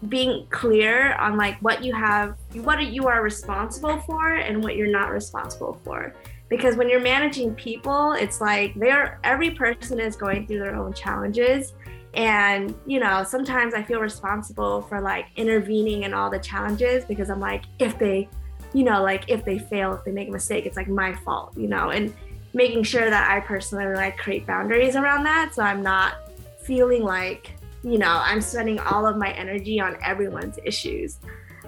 being 0.09 0.47
clear 0.51 1.15
on 1.15 1.37
like 1.37 1.59
what 1.61 1.83
you 1.83 1.93
have 1.93 2.37
what 2.55 2.87
you 2.87 3.09
are 3.09 3.23
responsible 3.23 3.99
for 4.01 4.35
and 4.35 4.63
what 4.63 4.77
you're 4.77 4.91
not 4.91 5.11
responsible 5.11 5.81
for. 5.85 6.15
Because 6.49 6.77
when 6.77 6.89
you're 6.89 7.01
managing 7.01 7.55
people 7.55 8.13
it's 8.13 8.41
like 8.41 8.75
they're 8.75 9.19
every 9.25 9.51
person 9.51 9.99
is 9.99 10.15
going 10.15 10.47
through 10.47 10.61
their 10.61 10.77
own 10.77 10.93
challenges. 10.93 11.73
And 12.15 12.75
you 12.87 13.01
know 13.01 13.23
sometimes 13.23 13.75
i 13.75 13.83
feel 13.83 14.01
responsible 14.01 14.83
for 14.83 15.01
like 15.01 15.27
intervening 15.37 16.05
in 16.05 16.15
all 16.15 16.31
the 16.31 16.39
challenges 16.39 17.05
because 17.05 17.29
i'm 17.29 17.39
like 17.39 17.65
if 17.79 17.99
they 17.99 18.29
you 18.73 18.83
know 18.85 19.03
like 19.03 19.25
if 19.29 19.45
they 19.45 19.59
fail 19.59 19.93
if 19.95 20.05
they 20.05 20.13
make 20.13 20.29
a 20.29 20.31
mistake 20.31 20.67
it's 20.67 20.77
like 20.77 20.89
my 20.89 21.13
fault 21.13 21.57
you 21.57 21.69
know 21.69 21.91
and 21.91 22.15
making 22.55 22.83
sure 22.83 23.11
that 23.11 23.31
i 23.31 23.41
personally 23.41 23.95
like 23.95 24.17
create 24.17 24.47
boundaries 24.47 24.97
around 24.97 25.23
that 25.25 25.55
so 25.55 25.63
i'm 25.63 25.83
not 25.83 26.15
feeling 26.63 27.03
like 27.03 27.58
you 27.83 27.99
know 27.99 28.21
i'm 28.25 28.41
spending 28.41 28.79
all 28.81 29.07
of 29.07 29.17
my 29.17 29.31
energy 29.33 29.81
on 29.81 29.97
everyone's 30.03 30.59
issues. 30.65 31.19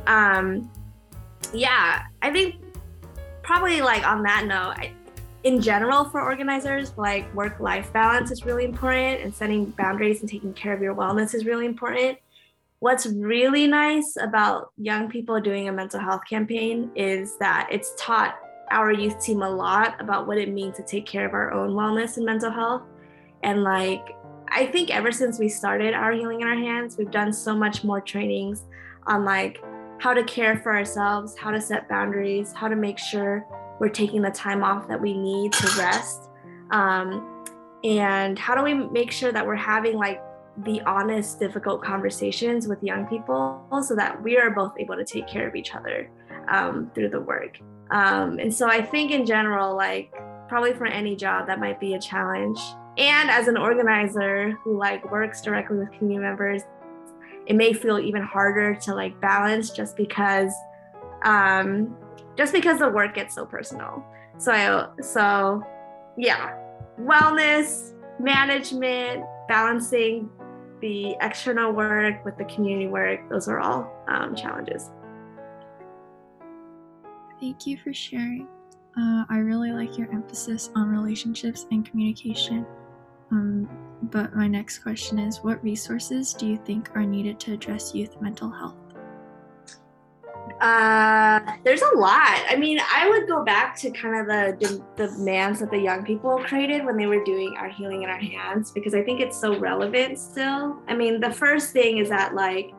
Um 0.06 0.70
yeah 1.52 2.02
i 2.22 2.30
think 2.30 2.56
probably 3.42 3.80
like 3.80 4.06
on 4.06 4.22
that 4.22 4.46
note 4.46 4.74
I, 4.76 4.92
in 5.42 5.60
general 5.60 6.04
for 6.04 6.20
organizers 6.20 6.92
like 6.96 7.32
work 7.34 7.60
life 7.60 7.92
balance 7.92 8.30
is 8.30 8.44
really 8.44 8.64
important 8.64 9.22
and 9.22 9.34
setting 9.34 9.66
boundaries 9.66 10.20
and 10.20 10.28
taking 10.28 10.52
care 10.52 10.74
of 10.74 10.82
your 10.82 10.94
wellness 10.94 11.34
is 11.34 11.46
really 11.46 11.66
important. 11.66 12.18
What's 12.80 13.06
really 13.06 13.66
nice 13.66 14.16
about 14.20 14.72
young 14.76 15.08
people 15.08 15.40
doing 15.40 15.68
a 15.68 15.72
mental 15.72 16.00
health 16.00 16.22
campaign 16.28 16.90
is 16.94 17.36
that 17.38 17.68
it's 17.70 17.94
taught 17.98 18.38
our 18.70 18.92
youth 18.92 19.20
team 19.20 19.42
a 19.42 19.50
lot 19.50 20.00
about 20.00 20.26
what 20.26 20.38
it 20.38 20.50
means 20.50 20.76
to 20.76 20.82
take 20.82 21.06
care 21.06 21.26
of 21.26 21.34
our 21.34 21.52
own 21.52 21.70
wellness 21.70 22.16
and 22.16 22.26
mental 22.26 22.50
health. 22.50 22.82
And 23.42 23.62
like 23.62 24.14
I 24.52 24.66
think 24.66 24.90
ever 24.90 25.12
since 25.12 25.38
we 25.38 25.48
started 25.48 25.94
our 25.94 26.12
healing 26.12 26.40
in 26.40 26.48
our 26.48 26.56
hands, 26.56 26.96
we've 26.96 27.10
done 27.10 27.32
so 27.32 27.54
much 27.54 27.84
more 27.84 28.00
trainings 28.00 28.64
on 29.06 29.24
like 29.24 29.62
how 29.98 30.12
to 30.12 30.24
care 30.24 30.58
for 30.58 30.74
ourselves, 30.74 31.36
how 31.36 31.50
to 31.50 31.60
set 31.60 31.88
boundaries, 31.88 32.52
how 32.52 32.68
to 32.68 32.76
make 32.76 32.98
sure 32.98 33.46
we're 33.78 33.88
taking 33.88 34.22
the 34.22 34.30
time 34.30 34.64
off 34.64 34.88
that 34.88 35.00
we 35.00 35.16
need 35.16 35.52
to 35.52 35.78
rest. 35.78 36.28
Um, 36.70 37.44
and 37.84 38.38
how 38.38 38.54
do 38.54 38.62
we 38.62 38.74
make 38.74 39.10
sure 39.10 39.30
that 39.32 39.46
we're 39.46 39.54
having 39.54 39.96
like 39.96 40.20
the 40.64 40.80
honest, 40.82 41.38
difficult 41.38 41.82
conversations 41.82 42.66
with 42.66 42.82
young 42.82 43.06
people 43.06 43.64
so 43.82 43.94
that 43.94 44.20
we 44.22 44.36
are 44.36 44.50
both 44.50 44.72
able 44.78 44.96
to 44.96 45.04
take 45.04 45.26
care 45.26 45.48
of 45.48 45.54
each 45.54 45.74
other 45.74 46.10
um, 46.48 46.90
through 46.94 47.08
the 47.08 47.20
work. 47.20 47.58
Um, 47.90 48.38
and 48.38 48.52
so 48.52 48.68
I 48.68 48.82
think 48.82 49.10
in 49.12 49.24
general, 49.24 49.76
like 49.76 50.12
probably 50.48 50.72
for 50.72 50.86
any 50.86 51.14
job, 51.14 51.46
that 51.46 51.60
might 51.60 51.78
be 51.78 51.94
a 51.94 52.00
challenge 52.00 52.58
and 53.00 53.30
as 53.30 53.48
an 53.48 53.56
organizer 53.56 54.52
who 54.62 54.78
like 54.78 55.10
works 55.10 55.40
directly 55.40 55.78
with 55.78 55.90
community 55.92 56.20
members 56.20 56.62
it 57.46 57.56
may 57.56 57.72
feel 57.72 57.98
even 57.98 58.22
harder 58.22 58.74
to 58.76 58.94
like 58.94 59.18
balance 59.20 59.70
just 59.70 59.96
because 59.96 60.52
um 61.24 61.96
just 62.36 62.52
because 62.52 62.78
the 62.78 62.88
work 62.88 63.14
gets 63.14 63.34
so 63.34 63.44
personal. 63.44 64.04
So 64.38 64.92
so 65.00 65.62
yeah 66.16 66.56
wellness 67.00 67.92
management 68.18 69.24
balancing 69.48 70.30
the 70.80 71.16
external 71.20 71.72
work 71.72 72.24
with 72.24 72.36
the 72.38 72.44
community 72.44 72.86
work 72.86 73.28
those 73.30 73.48
are 73.48 73.58
all 73.58 73.90
um, 74.08 74.34
challenges. 74.36 74.90
Thank 77.40 77.66
you 77.66 77.78
for 77.78 77.92
sharing. 77.92 78.46
Uh, 78.98 79.24
i 79.30 79.38
really 79.38 79.70
like 79.70 79.96
your 79.96 80.12
emphasis 80.12 80.68
on 80.74 80.88
relationships 80.88 81.64
and 81.70 81.88
communication 81.88 82.66
um, 83.30 83.68
but 84.04 84.34
my 84.34 84.46
next 84.46 84.78
question 84.78 85.18
is 85.18 85.38
what 85.38 85.62
resources 85.62 86.32
do 86.32 86.46
you 86.46 86.56
think 86.56 86.90
are 86.94 87.04
needed 87.04 87.38
to 87.40 87.52
address 87.52 87.94
youth 87.94 88.20
mental 88.20 88.50
health? 88.50 88.76
Uh, 90.60 91.40
there's 91.64 91.80
a 91.80 91.96
lot. 91.96 92.42
I 92.48 92.56
mean, 92.56 92.80
I 92.94 93.08
would 93.08 93.28
go 93.28 93.44
back 93.44 93.76
to 93.78 93.90
kind 93.90 94.16
of 94.20 94.26
the, 94.26 94.82
the 94.96 95.06
demands 95.06 95.60
that 95.60 95.70
the 95.70 95.78
young 95.78 96.04
people 96.04 96.38
created 96.44 96.84
when 96.84 96.96
they 96.96 97.06
were 97.06 97.22
doing 97.24 97.54
our 97.56 97.68
healing 97.68 98.02
in 98.02 98.10
our 98.10 98.18
hands 98.18 98.70
because 98.70 98.94
I 98.94 99.02
think 99.02 99.20
it's 99.20 99.40
so 99.40 99.58
relevant 99.58 100.18
still. 100.18 100.78
I 100.88 100.94
mean, 100.94 101.20
the 101.20 101.30
first 101.30 101.72
thing 101.72 101.98
is 101.98 102.08
that 102.10 102.34
like, 102.34 102.72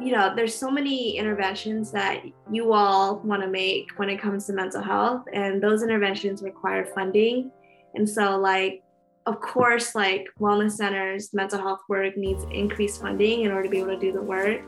you 0.00 0.12
know, 0.12 0.32
there's 0.34 0.54
so 0.54 0.70
many 0.70 1.18
interventions 1.18 1.90
that 1.90 2.22
you 2.50 2.72
all 2.72 3.18
want 3.18 3.42
to 3.42 3.48
make 3.48 3.90
when 3.96 4.08
it 4.08 4.20
comes 4.20 4.46
to 4.46 4.52
mental 4.52 4.80
health, 4.80 5.24
and 5.32 5.60
those 5.60 5.82
interventions 5.82 6.40
require 6.40 6.84
funding. 6.84 7.50
And 7.94 8.08
so, 8.08 8.38
like, 8.38 8.84
of 9.28 9.40
course, 9.42 9.94
like 9.94 10.26
wellness 10.40 10.72
centers, 10.72 11.34
mental 11.34 11.58
health 11.58 11.80
work 11.86 12.16
needs 12.16 12.44
increased 12.50 13.02
funding 13.02 13.42
in 13.42 13.52
order 13.52 13.64
to 13.64 13.68
be 13.68 13.76
able 13.76 13.88
to 13.88 14.00
do 14.00 14.10
the 14.10 14.22
work. 14.22 14.62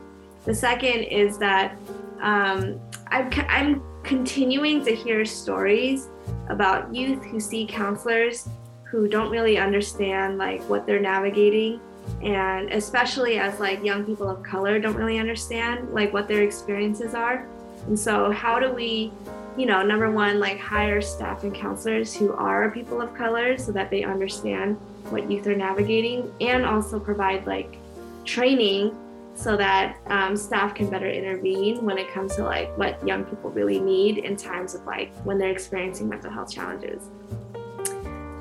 The 0.45 0.53
second 0.53 1.03
is 1.05 1.39
that 1.39 1.75
um, 2.21 2.79
I'm, 3.07 3.31
I'm 3.49 3.81
continuing 4.03 4.85
to 4.85 4.93
hear 4.93 5.25
stories 5.25 6.09
about 6.49 6.93
youth 6.93 7.23
who 7.25 7.39
see 7.39 7.65
counselors 7.65 8.47
who 8.83 9.07
don't 9.07 9.31
really 9.31 9.57
understand 9.57 10.37
like 10.37 10.61
what 10.69 10.85
they're 10.85 10.99
navigating 10.99 11.79
and 12.21 12.71
especially 12.71 13.39
as 13.39 13.59
like 13.59 13.83
young 13.83 14.05
people 14.05 14.29
of 14.29 14.43
color 14.43 14.79
don't 14.79 14.95
really 14.95 15.17
understand 15.17 15.91
like 15.91 16.13
what 16.13 16.27
their 16.27 16.43
experiences 16.43 17.15
are 17.15 17.47
and 17.87 17.97
so 17.97 18.31
how 18.31 18.59
do 18.59 18.71
we 18.71 19.11
you 19.57 19.65
know, 19.65 19.83
number 19.83 20.09
one, 20.09 20.39
like 20.39 20.59
hire 20.59 21.01
staff 21.01 21.43
and 21.43 21.53
counselors 21.53 22.15
who 22.15 22.33
are 22.33 22.71
people 22.71 23.01
of 23.01 23.13
color 23.13 23.57
so 23.57 23.71
that 23.71 23.89
they 23.89 24.03
understand 24.03 24.77
what 25.09 25.29
youth 25.29 25.45
are 25.47 25.55
navigating 25.55 26.31
and 26.39 26.65
also 26.65 26.99
provide 26.99 27.45
like 27.45 27.77
training 28.23 28.95
so 29.33 29.57
that 29.57 29.97
um, 30.07 30.35
staff 30.35 30.75
can 30.75 30.89
better 30.89 31.09
intervene 31.09 31.83
when 31.83 31.97
it 31.97 32.11
comes 32.11 32.35
to 32.35 32.43
like 32.43 32.75
what 32.77 33.05
young 33.05 33.23
people 33.23 33.49
really 33.49 33.79
need 33.79 34.19
in 34.19 34.35
times 34.35 34.75
of 34.75 34.85
like 34.85 35.13
when 35.23 35.37
they're 35.37 35.51
experiencing 35.51 36.07
mental 36.07 36.31
health 36.31 36.51
challenges. 36.51 37.09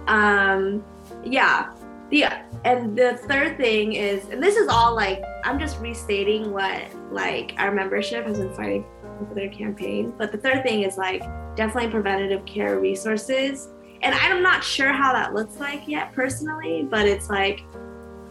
Um, 0.07 0.85
yeah, 1.25 1.73
yeah. 2.11 2.45
And 2.65 2.97
the 2.97 3.17
third 3.29 3.57
thing 3.57 3.95
is, 3.95 4.29
and 4.29 4.43
this 4.43 4.57
is 4.57 4.69
all 4.69 4.95
like, 4.95 5.23
I'm 5.45 5.59
just 5.59 5.79
restating 5.81 6.53
what 6.53 6.83
like 7.11 7.55
our 7.59 7.73
membership 7.73 8.27
has 8.27 8.39
been 8.39 8.55
fighting 8.55 8.85
for 9.27 9.35
their 9.35 9.51
campaign. 9.51 10.13
But 10.17 10.33
the 10.33 10.39
third 10.39 10.63
thing 10.63 10.83
is 10.83 10.97
like 10.97 11.23
definitely 11.57 11.91
preventative 11.91 12.45
care 12.47 12.79
resources. 12.79 13.69
And 14.03 14.15
I'm 14.15 14.43
not 14.43 14.65
sure 14.65 14.93
how 14.93 15.13
that 15.13 15.35
looks 15.35 15.59
like 15.59 15.87
yet 15.87 16.13
personally, 16.15 16.87
but 16.89 17.07
it's 17.07 17.29
like 17.29 17.63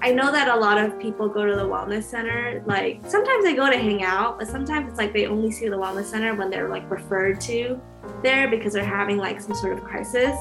I 0.02 0.12
know 0.14 0.32
that 0.32 0.48
a 0.48 0.56
lot 0.56 0.78
of 0.78 0.98
people 0.98 1.28
go 1.28 1.46
to 1.46 1.56
the 1.56 1.64
wellness 1.64 2.04
center. 2.04 2.64
Like 2.66 3.02
sometimes 3.06 3.44
they 3.44 3.54
go 3.54 3.70
to 3.70 3.78
hang 3.78 4.04
out, 4.04 4.40
but 4.40 4.48
sometimes 4.48 4.90
it's 4.90 4.98
like 4.98 5.12
they 5.14 5.26
only 5.26 5.52
see 5.52 5.68
the 5.68 5.76
wellness 5.76 6.06
center 6.06 6.34
when 6.36 6.50
they're 6.50 6.70
like 6.70 6.90
referred 6.90 7.42
to 7.42 7.80
there 8.24 8.50
because 8.50 8.74
they're 8.74 8.86
having 8.86 9.18
like 9.18 9.42
some 9.42 9.54
sort 9.54 9.78
of 9.78 9.84
crisis. 9.84 10.38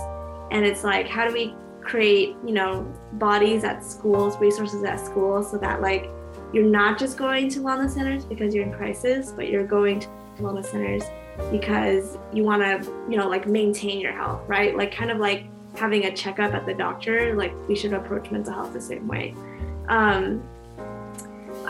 And 0.53 0.65
it's 0.65 0.85
like, 0.85 1.09
how 1.09 1.27
do 1.27 1.35
we 1.35 1.57
create, 1.81 2.37
you 2.47 2.53
know, 2.53 2.83
bodies 3.15 3.65
at 3.65 3.85
schools, 3.85 4.39
resources 4.39 4.85
at 4.85 5.05
schools 5.05 5.51
so 5.51 5.59
that 5.59 5.81
like 5.81 6.09
you're 6.53 6.65
not 6.65 6.97
just 6.97 7.19
going 7.19 7.49
to 7.51 7.61
wellness 7.61 7.91
centers 7.91 8.25
because 8.25 8.55
you're 8.55 8.65
in 8.65 8.73
crisis, 8.73 9.33
but 9.33 9.49
you're 9.49 9.67
going 9.67 9.99
to 10.01 10.09
wellness 10.39 10.67
centers 10.67 11.03
because 11.51 12.19
you 12.33 12.45
want 12.45 12.63
to, 12.63 12.91
you 13.09 13.17
know, 13.17 13.29
like 13.29 13.47
maintain 13.47 14.01
your 14.01 14.13
health, 14.13 14.43
right? 14.49 14.77
Like 14.77 14.93
kind 14.93 15.11
of 15.11 15.19
like 15.19 15.47
having 15.77 16.07
a 16.07 16.15
checkup 16.15 16.55
at 16.55 16.67
the 16.67 16.75
doctor, 16.75 17.35
like 17.35 17.53
we 17.69 17.77
should 17.77 17.93
approach 17.93 18.31
mental 18.31 18.53
health 18.53 18.73
the 18.73 18.81
same 18.81 19.07
way. 19.07 19.35
Um, 19.89 20.43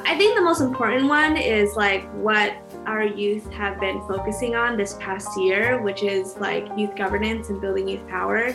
I 0.04 0.16
think 0.16 0.37
the 0.37 0.42
most 0.42 0.60
important 0.60 1.08
one 1.08 1.37
is 1.37 1.76
like 1.76 2.08
what 2.14 2.56
our 2.87 3.04
youth 3.04 3.50
have 3.52 3.78
been 3.78 4.00
focusing 4.08 4.54
on 4.54 4.76
this 4.76 4.94
past 4.94 5.28
year, 5.38 5.80
which 5.82 6.02
is 6.02 6.37
like 6.38 6.66
youth 6.76 6.96
governance 6.96 7.50
and 7.50 7.60
building 7.60 7.88
youth 7.88 8.06
power. 8.08 8.54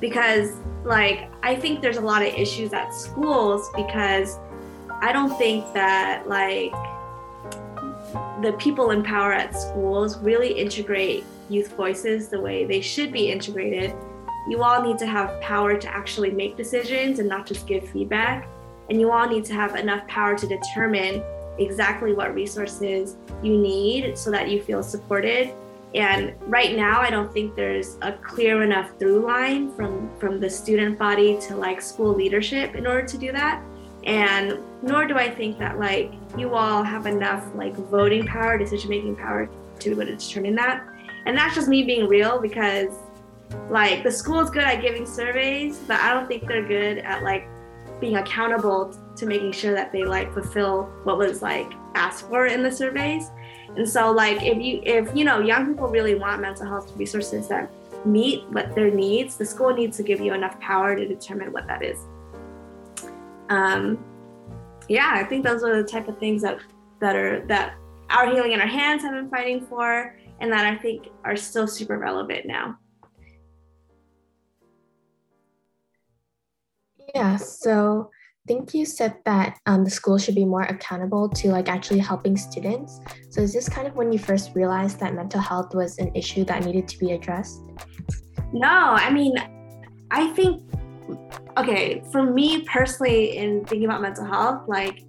Because, 0.00 0.54
like, 0.82 1.30
I 1.42 1.54
think 1.54 1.82
there's 1.82 1.98
a 1.98 2.02
lot 2.02 2.22
of 2.22 2.28
issues 2.28 2.72
at 2.72 2.94
schools 2.94 3.70
because 3.76 4.38
I 5.02 5.12
don't 5.12 5.36
think 5.36 5.72
that, 5.74 6.26
like, 6.26 6.72
the 8.42 8.52
people 8.54 8.90
in 8.90 9.02
power 9.02 9.32
at 9.32 9.54
schools 9.54 10.18
really 10.18 10.52
integrate 10.52 11.24
youth 11.48 11.76
voices 11.76 12.28
the 12.28 12.40
way 12.40 12.64
they 12.64 12.80
should 12.80 13.12
be 13.12 13.30
integrated. 13.30 13.94
You 14.48 14.62
all 14.62 14.82
need 14.82 14.98
to 14.98 15.06
have 15.06 15.40
power 15.40 15.76
to 15.76 15.88
actually 15.88 16.30
make 16.30 16.56
decisions 16.56 17.18
and 17.18 17.28
not 17.28 17.46
just 17.46 17.66
give 17.66 17.88
feedback. 17.90 18.48
And 18.88 18.98
you 18.98 19.12
all 19.12 19.28
need 19.28 19.44
to 19.46 19.52
have 19.52 19.76
enough 19.76 20.06
power 20.08 20.36
to 20.36 20.46
determine 20.46 21.22
exactly 21.58 22.14
what 22.14 22.34
resources 22.34 23.16
you 23.42 23.58
need 23.58 24.16
so 24.16 24.30
that 24.30 24.48
you 24.48 24.62
feel 24.62 24.82
supported. 24.82 25.52
And 25.94 26.34
right 26.42 26.76
now, 26.76 27.00
I 27.00 27.10
don't 27.10 27.32
think 27.32 27.54
there's 27.54 27.98
a 28.00 28.12
clear 28.12 28.62
enough 28.62 28.98
through 28.98 29.26
line 29.26 29.72
from 29.74 30.08
from 30.18 30.40
the 30.40 30.48
student 30.48 30.98
body 30.98 31.38
to 31.42 31.56
like 31.56 31.82
school 31.82 32.14
leadership 32.14 32.74
in 32.74 32.86
order 32.86 33.06
to 33.06 33.18
do 33.18 33.32
that. 33.32 33.62
And 34.04 34.58
nor 34.82 35.06
do 35.06 35.16
I 35.16 35.30
think 35.30 35.58
that 35.58 35.78
like 35.78 36.12
you 36.36 36.54
all 36.54 36.82
have 36.82 37.06
enough 37.06 37.44
like 37.54 37.74
voting 37.74 38.26
power, 38.26 38.56
decision 38.56 38.90
making 38.90 39.16
power 39.16 39.48
to 39.78 39.84
be 39.84 39.90
able 39.94 40.06
to 40.06 40.16
determine 40.16 40.54
that. 40.56 40.86
And 41.26 41.36
that's 41.36 41.54
just 41.54 41.68
me 41.68 41.82
being 41.82 42.08
real 42.08 42.40
because 42.40 42.88
like 43.68 44.02
the 44.02 44.10
school 44.10 44.40
is 44.40 44.50
good 44.50 44.62
at 44.62 44.80
giving 44.80 45.06
surveys, 45.06 45.78
but 45.78 46.00
I 46.00 46.14
don't 46.14 46.28
think 46.28 46.46
they're 46.46 46.66
good 46.66 46.98
at 46.98 47.22
like 47.22 47.46
being 48.00 48.16
accountable 48.16 48.96
to 49.16 49.26
making 49.26 49.52
sure 49.52 49.74
that 49.74 49.92
they 49.92 50.04
like 50.04 50.32
fulfill 50.32 50.84
what 51.04 51.18
was 51.18 51.42
like 51.42 51.70
asked 51.94 52.26
for 52.28 52.46
in 52.46 52.62
the 52.62 52.72
surveys. 52.72 53.30
And 53.76 53.88
so 53.88 54.10
like 54.10 54.42
if 54.42 54.58
you 54.58 54.80
if 54.84 55.14
you 55.14 55.24
know 55.24 55.40
young 55.40 55.66
people 55.66 55.88
really 55.88 56.14
want 56.14 56.40
mental 56.40 56.66
health 56.66 56.96
resources 56.96 57.48
that 57.48 57.70
meet 58.06 58.44
what 58.48 58.74
their 58.74 58.90
needs, 58.90 59.36
the 59.36 59.44
school 59.44 59.74
needs 59.74 59.96
to 59.98 60.02
give 60.02 60.20
you 60.20 60.32
enough 60.32 60.58
power 60.60 60.96
to 60.96 61.06
determine 61.06 61.52
what 61.52 61.66
that 61.66 61.82
is. 61.82 61.98
Um, 63.50 64.02
yeah, 64.88 65.12
I 65.14 65.24
think 65.24 65.44
those 65.44 65.62
are 65.62 65.82
the 65.82 65.86
type 65.86 66.08
of 66.08 66.18
things 66.18 66.42
that 66.42 66.60
that 67.00 67.16
are 67.16 67.46
that 67.46 67.74
our 68.08 68.32
healing 68.32 68.52
in 68.52 68.60
our 68.60 68.66
hands 68.66 69.02
have 69.02 69.12
been 69.12 69.28
fighting 69.28 69.66
for, 69.66 70.16
and 70.40 70.50
that 70.50 70.64
I 70.64 70.76
think 70.76 71.08
are 71.24 71.36
still 71.36 71.66
super 71.66 71.98
relevant 71.98 72.46
now. 72.46 72.78
Yeah, 77.14 77.36
so 77.36 78.10
I 78.12 78.46
think 78.46 78.72
you 78.72 78.84
said 78.84 79.16
that 79.24 79.58
um, 79.66 79.84
the 79.84 79.90
school 79.90 80.16
should 80.16 80.36
be 80.36 80.44
more 80.44 80.62
accountable 80.62 81.28
to 81.28 81.48
like 81.48 81.68
actually 81.68 81.98
helping 81.98 82.36
students. 82.36 83.00
So 83.30 83.40
is 83.40 83.52
this 83.52 83.68
kind 83.68 83.86
of 83.86 83.96
when 83.96 84.12
you 84.12 84.18
first 84.18 84.54
realized 84.54 85.00
that 85.00 85.14
mental 85.14 85.40
health 85.40 85.74
was 85.74 85.98
an 85.98 86.14
issue 86.14 86.44
that 86.44 86.64
needed 86.64 86.86
to 86.88 86.98
be 86.98 87.12
addressed? 87.12 87.62
No, 88.52 88.68
I 88.68 89.10
mean, 89.10 89.34
I 90.10 90.28
think 90.28 90.62
okay, 91.56 92.02
for 92.10 92.22
me 92.22 92.62
personally, 92.62 93.36
in 93.36 93.64
thinking 93.64 93.84
about 93.84 94.02
mental 94.02 94.24
health, 94.24 94.68
like 94.68 95.04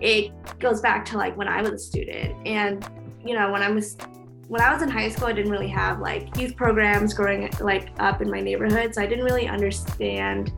it 0.00 0.32
goes 0.58 0.80
back 0.80 1.04
to 1.06 1.16
like 1.16 1.36
when 1.36 1.48
I 1.48 1.62
was 1.62 1.72
a 1.72 1.78
student, 1.78 2.34
and 2.46 2.86
you 3.24 3.34
know, 3.34 3.50
when 3.50 3.62
I 3.62 3.70
was 3.70 3.96
when 4.48 4.60
I 4.60 4.72
was 4.72 4.82
in 4.82 4.88
high 4.88 5.08
school, 5.08 5.28
I 5.28 5.32
didn't 5.32 5.50
really 5.50 5.68
have 5.68 6.00
like 6.00 6.36
youth 6.36 6.56
programs 6.56 7.14
growing 7.14 7.50
like 7.60 7.90
up 7.98 8.20
in 8.20 8.30
my 8.30 8.40
neighborhood, 8.40 8.94
so 8.94 9.02
I 9.02 9.06
didn't 9.06 9.24
really 9.24 9.48
understand 9.48 10.52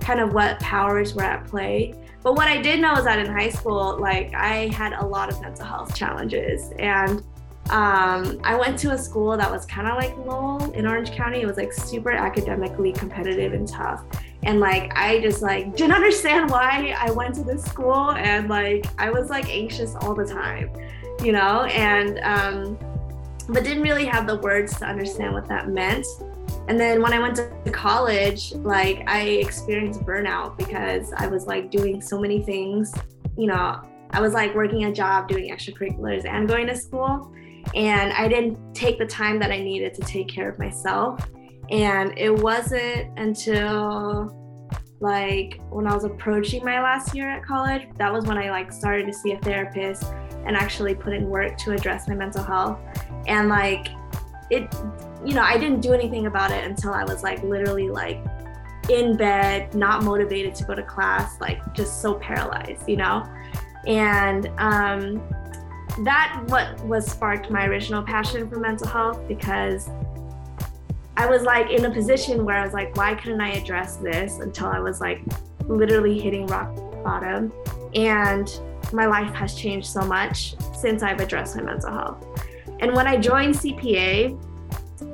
kind 0.00 0.20
of 0.20 0.32
what 0.32 0.58
powers 0.60 1.14
were 1.14 1.22
at 1.22 1.46
play. 1.46 1.94
But 2.22 2.34
what 2.34 2.48
I 2.48 2.60
did 2.60 2.80
know 2.80 2.94
is 2.94 3.04
that 3.04 3.18
in 3.18 3.32
high 3.32 3.48
school, 3.48 3.98
like 3.98 4.34
I 4.34 4.68
had 4.68 4.92
a 4.92 5.04
lot 5.04 5.30
of 5.30 5.40
mental 5.40 5.64
health 5.64 5.94
challenges, 5.94 6.72
and 6.78 7.22
um, 7.70 8.40
I 8.42 8.56
went 8.56 8.78
to 8.80 8.90
a 8.90 8.98
school 8.98 9.36
that 9.36 9.50
was 9.50 9.64
kind 9.64 9.86
of 9.86 9.96
like 9.96 10.16
Lowell 10.26 10.72
in 10.72 10.86
Orange 10.86 11.12
County. 11.12 11.40
It 11.40 11.46
was 11.46 11.56
like 11.56 11.72
super 11.72 12.10
academically 12.10 12.92
competitive 12.92 13.52
and 13.52 13.66
tough. 13.66 14.04
And 14.42 14.60
like 14.60 14.92
I 14.96 15.20
just 15.20 15.42
like 15.42 15.76
didn't 15.76 15.94
understand 15.94 16.50
why 16.50 16.94
I 16.98 17.10
went 17.10 17.34
to 17.36 17.44
this 17.44 17.64
school 17.64 18.12
and 18.12 18.48
like 18.48 18.86
I 18.98 19.10
was 19.10 19.30
like 19.30 19.48
anxious 19.48 19.94
all 19.96 20.14
the 20.14 20.26
time, 20.26 20.70
you 21.22 21.32
know, 21.32 21.64
and 21.64 22.20
um, 22.20 22.78
but 23.48 23.64
didn't 23.64 23.82
really 23.82 24.06
have 24.06 24.26
the 24.26 24.36
words 24.36 24.76
to 24.78 24.86
understand 24.86 25.34
what 25.34 25.48
that 25.48 25.68
meant. 25.68 26.06
And 26.68 26.78
then 26.78 27.02
when 27.02 27.12
I 27.12 27.18
went 27.18 27.36
to 27.36 27.70
college, 27.72 28.52
like 28.56 29.02
I 29.08 29.22
experienced 29.22 30.00
burnout 30.00 30.56
because 30.56 31.12
I 31.16 31.26
was 31.26 31.46
like 31.46 31.70
doing 31.70 32.00
so 32.00 32.20
many 32.20 32.42
things, 32.42 32.94
you 33.36 33.46
know, 33.46 33.82
I 34.10 34.20
was 34.20 34.34
like 34.34 34.54
working 34.54 34.84
a 34.84 34.92
job, 34.92 35.28
doing 35.28 35.50
extracurriculars, 35.50 36.24
and 36.24 36.48
going 36.48 36.66
to 36.68 36.76
school 36.76 37.32
and 37.74 38.12
I 38.12 38.28
didn't 38.28 38.74
take 38.74 38.98
the 38.98 39.06
time 39.06 39.38
that 39.40 39.50
I 39.50 39.60
needed 39.60 39.94
to 39.94 40.02
take 40.02 40.28
care 40.28 40.48
of 40.48 40.58
myself. 40.58 41.20
And 41.70 42.16
it 42.18 42.34
wasn't 42.34 43.18
until 43.18 44.36
like 45.00 45.60
when 45.70 45.86
I 45.86 45.94
was 45.94 46.04
approaching 46.04 46.64
my 46.64 46.80
last 46.82 47.14
year 47.14 47.30
at 47.30 47.44
college, 47.44 47.88
that 47.96 48.12
was 48.12 48.26
when 48.26 48.36
I 48.36 48.50
like 48.50 48.72
started 48.72 49.06
to 49.06 49.12
see 49.12 49.32
a 49.32 49.38
therapist 49.38 50.04
and 50.44 50.56
actually 50.56 50.94
put 50.94 51.12
in 51.12 51.28
work 51.28 51.56
to 51.58 51.72
address 51.72 52.08
my 52.08 52.14
mental 52.14 52.42
health. 52.42 52.78
And 53.26 53.48
like 53.48 53.88
it, 54.50 54.74
you 55.24 55.34
know, 55.34 55.42
I 55.42 55.56
didn't 55.58 55.80
do 55.80 55.92
anything 55.92 56.26
about 56.26 56.50
it 56.50 56.64
until 56.64 56.92
I 56.92 57.04
was 57.04 57.22
like 57.22 57.42
literally 57.42 57.88
like 57.88 58.22
in 58.88 59.16
bed, 59.16 59.74
not 59.74 60.02
motivated 60.02 60.54
to 60.56 60.64
go 60.64 60.74
to 60.74 60.82
class, 60.82 61.40
like 61.40 61.60
just 61.72 62.02
so 62.02 62.14
paralyzed, 62.14 62.88
you 62.88 62.96
know? 62.96 63.24
And 63.86 64.48
um, 64.58 65.22
that 66.04 66.42
what 66.48 66.78
was 66.84 67.10
sparked 67.10 67.50
my 67.50 67.66
original 67.66 68.02
passion 68.02 68.48
for 68.50 68.58
mental 68.58 68.88
health 68.88 69.26
because 69.28 69.88
I 71.20 71.26
was 71.26 71.42
like 71.42 71.70
in 71.70 71.84
a 71.84 71.90
position 71.90 72.46
where 72.46 72.56
I 72.56 72.64
was 72.64 72.72
like, 72.72 72.96
why 72.96 73.14
couldn't 73.14 73.42
I 73.42 73.50
address 73.50 73.96
this 73.96 74.38
until 74.38 74.68
I 74.68 74.80
was 74.80 75.02
like 75.02 75.20
literally 75.66 76.18
hitting 76.18 76.46
rock 76.46 76.74
bottom? 77.04 77.52
And 77.94 78.48
my 78.94 79.04
life 79.04 79.34
has 79.34 79.54
changed 79.54 79.86
so 79.86 80.00
much 80.00 80.54
since 80.74 81.02
I've 81.02 81.20
addressed 81.20 81.56
my 81.56 81.62
mental 81.62 81.92
health. 81.92 82.24
And 82.80 82.94
when 82.94 83.06
I 83.06 83.18
joined 83.18 83.54
CPA, 83.54 84.42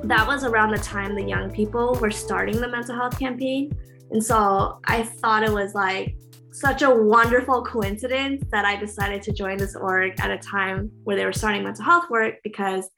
that 0.03 0.25
was 0.25 0.45
around 0.45 0.71
the 0.71 0.77
time 0.77 1.13
the 1.13 1.25
young 1.25 1.51
people 1.51 1.95
were 1.95 2.09
starting 2.09 2.61
the 2.61 2.69
mental 2.69 2.95
health 2.95 3.19
campaign. 3.19 3.77
And 4.11 4.23
so 4.23 4.79
I 4.85 5.03
thought 5.03 5.43
it 5.43 5.51
was 5.51 5.75
like 5.75 6.15
such 6.53 6.83
a 6.83 6.89
wonderful 6.89 7.65
coincidence 7.65 8.45
that 8.53 8.63
I 8.63 8.77
decided 8.77 9.23
to 9.23 9.33
join 9.33 9.57
this 9.57 9.75
org 9.75 10.17
at 10.21 10.31
a 10.31 10.37
time 10.37 10.89
where 11.03 11.17
they 11.17 11.25
were 11.25 11.33
starting 11.33 11.65
mental 11.65 11.83
health 11.83 12.09
work 12.09 12.35
because 12.45 12.89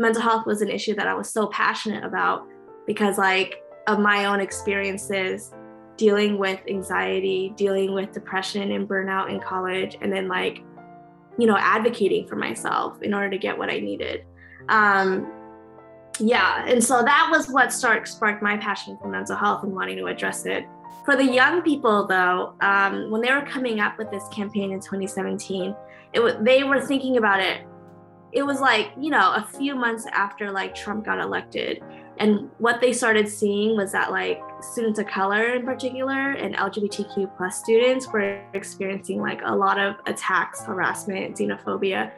mental 0.00 0.22
health 0.22 0.46
was 0.46 0.62
an 0.62 0.68
issue 0.68 0.94
that 0.94 1.06
I 1.06 1.14
was 1.14 1.30
so 1.30 1.46
passionate 1.48 2.04
about 2.04 2.46
because 2.86 3.18
like 3.18 3.62
of 3.86 3.98
my 4.00 4.24
own 4.24 4.40
experiences 4.40 5.52
dealing 5.96 6.38
with 6.38 6.58
anxiety, 6.68 7.52
dealing 7.56 7.92
with 7.92 8.10
depression 8.12 8.72
and 8.72 8.88
burnout 8.88 9.30
in 9.30 9.38
college 9.40 9.96
and 10.00 10.12
then 10.12 10.26
like 10.26 10.62
you 11.38 11.46
know 11.46 11.56
advocating 11.56 12.26
for 12.26 12.36
myself 12.36 13.00
in 13.02 13.14
order 13.14 13.30
to 13.30 13.38
get 13.38 13.56
what 13.56 13.70
I 13.70 13.78
needed. 13.78 14.24
Um 14.68 15.32
yeah, 16.18 16.64
and 16.66 16.82
so 16.82 17.02
that 17.02 17.28
was 17.30 17.48
what 17.48 17.72
start, 17.72 18.06
sparked 18.06 18.42
my 18.42 18.56
passion 18.56 18.98
for 19.00 19.08
mental 19.08 19.36
health 19.36 19.62
and 19.62 19.72
wanting 19.72 19.96
to 19.98 20.06
address 20.06 20.44
it 20.44 20.64
for 21.04 21.16
the 21.16 21.24
young 21.24 21.62
people, 21.62 22.06
though, 22.06 22.54
um, 22.60 23.10
when 23.10 23.20
they 23.22 23.32
were 23.32 23.42
coming 23.42 23.80
up 23.80 23.98
with 23.98 24.10
this 24.10 24.26
campaign 24.28 24.72
in 24.72 24.80
2017, 24.80 25.74
it 26.12 26.18
w- 26.18 26.36
they 26.42 26.62
were 26.62 26.80
thinking 26.80 27.16
about 27.16 27.40
it. 27.40 27.62
It 28.32 28.42
was 28.42 28.60
like 28.60 28.92
you 28.98 29.10
know 29.10 29.34
a 29.34 29.46
few 29.58 29.74
months 29.74 30.06
after 30.12 30.50
like 30.50 30.74
Trump 30.74 31.04
got 31.04 31.18
elected, 31.18 31.82
and 32.18 32.50
what 32.58 32.80
they 32.80 32.92
started 32.92 33.28
seeing 33.28 33.76
was 33.76 33.92
that 33.92 34.10
like 34.10 34.40
students 34.60 34.98
of 34.98 35.06
color 35.06 35.54
in 35.54 35.64
particular 35.64 36.32
and 36.32 36.54
LGBTQ 36.54 37.36
plus 37.36 37.58
students 37.58 38.06
were 38.08 38.42
experiencing 38.54 39.20
like 39.20 39.40
a 39.44 39.54
lot 39.54 39.78
of 39.78 39.96
attacks, 40.06 40.62
harassment, 40.62 41.36
xenophobia, 41.36 42.12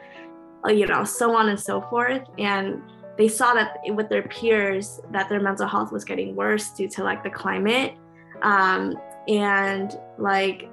uh, 0.65 0.71
you 0.71 0.85
know, 0.85 1.03
so 1.03 1.35
on 1.35 1.49
and 1.49 1.59
so 1.59 1.81
forth, 1.81 2.23
and 2.37 2.81
they 3.17 3.27
saw 3.27 3.53
that 3.53 3.77
with 3.89 4.09
their 4.09 4.23
peers 4.23 4.99
that 5.11 5.29
their 5.29 5.39
mental 5.39 5.67
health 5.67 5.91
was 5.91 6.03
getting 6.03 6.35
worse 6.35 6.71
due 6.71 6.89
to 6.89 7.03
like 7.03 7.23
the 7.23 7.29
climate. 7.29 7.95
Um, 8.41 8.97
and 9.27 9.97
like 10.17 10.69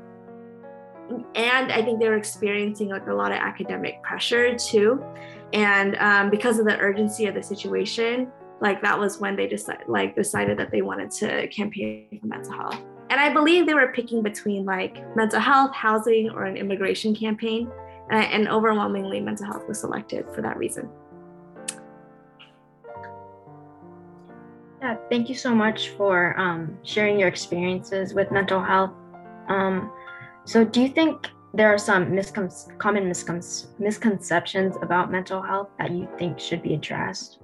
and 1.35 1.73
i 1.73 1.83
think 1.83 2.01
they 2.01 2.09
were 2.09 2.17
experiencing 2.17 2.89
like 2.89 3.07
a 3.07 3.15
lot 3.15 3.33
of 3.33 3.39
academic 3.39 4.03
pressure 4.03 4.57
too. 4.57 5.03
And 5.53 5.97
um, 5.97 6.31
because 6.31 6.61
of 6.61 6.65
the 6.65 6.79
urgency 6.79 7.27
of 7.27 7.35
the 7.35 7.43
situation 7.43 8.31
like 8.61 8.83
that 8.83 8.99
was 8.99 9.19
when 9.19 9.37
they 9.37 9.47
decided 9.47 9.89
like 9.89 10.15
decided 10.15 10.59
that 10.59 10.71
they 10.71 10.83
wanted 10.83 11.11
to 11.11 11.49
campaign 11.49 12.19
for 12.21 12.27
mental 12.27 12.53
health. 12.53 12.81
And 13.11 13.19
i 13.19 13.33
believe 13.33 13.67
they 13.67 13.75
were 13.75 13.93
picking 13.93 14.23
between 14.23 14.65
like 14.65 14.95
mental 15.17 15.41
health 15.41 15.75
housing 15.75 16.31
or 16.31 16.45
an 16.45 16.57
immigration 16.57 17.15
campaign. 17.15 17.71
And, 18.11 18.25
and 18.33 18.49
overwhelmingly 18.49 19.21
mental 19.21 19.47
health 19.47 19.67
was 19.69 19.81
selected 19.81 20.27
for 20.35 20.43
that 20.43 20.57
reason. 20.57 20.91
Yeah, 24.81 24.97
thank 25.11 25.29
you 25.29 25.35
so 25.35 25.55
much 25.55 25.91
for 25.91 26.39
um, 26.39 26.79
sharing 26.83 27.21
your 27.21 27.29
experiences 27.29 28.15
with 28.15 28.31
mental 28.31 28.63
health. 28.63 28.93
Um, 29.49 29.93
so, 30.45 30.65
do 30.65 30.81
you 30.81 30.89
think 30.89 31.29
there 31.55 31.69
are 31.73 31.79
some 31.79 32.07
miscon- 32.13 32.79
common 32.79 33.05
miscon- 33.05 33.67
misconceptions 33.79 34.77
about 34.83 35.11
mental 35.11 35.43
health 35.43 35.69
that 35.79 35.91
you 35.91 36.09
think 36.19 36.39
should 36.39 36.63
be 36.63 36.75
addressed? 36.75 37.39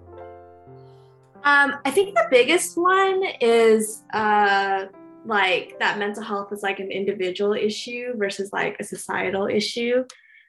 Um, 1.44 1.76
I 1.84 1.90
think 1.90 2.14
the 2.14 2.26
biggest 2.30 2.76
one 2.76 3.22
is 3.40 4.02
uh, 4.12 4.86
like 5.24 5.78
that 5.78 5.98
mental 5.98 6.22
health 6.22 6.52
is 6.52 6.62
like 6.62 6.80
an 6.80 6.90
individual 6.90 7.52
issue 7.52 8.14
versus 8.16 8.52
like 8.52 8.76
a 8.80 8.84
societal 8.84 9.46
issue 9.46 10.04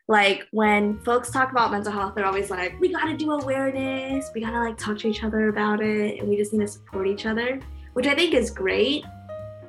like 0.09 0.47
when 0.51 0.99
folks 0.99 1.31
talk 1.31 1.51
about 1.51 1.71
mental 1.71 1.91
health, 1.91 2.15
they're 2.15 2.25
always 2.25 2.49
like, 2.49 2.79
we 2.79 2.89
gotta 2.89 3.17
do 3.17 3.31
awareness, 3.31 4.31
we 4.33 4.39
gotta 4.39 4.59
like 4.59 4.77
talk 4.77 4.97
to 4.99 5.09
each 5.09 5.23
other 5.23 5.49
about 5.49 5.81
it, 5.81 6.19
and 6.19 6.29
we 6.29 6.37
just 6.37 6.53
need 6.53 6.61
to 6.61 6.67
support 6.67 7.07
each 7.07 7.25
other, 7.25 7.59
which 7.93 8.07
I 8.07 8.15
think 8.15 8.33
is 8.33 8.49
great. 8.49 9.03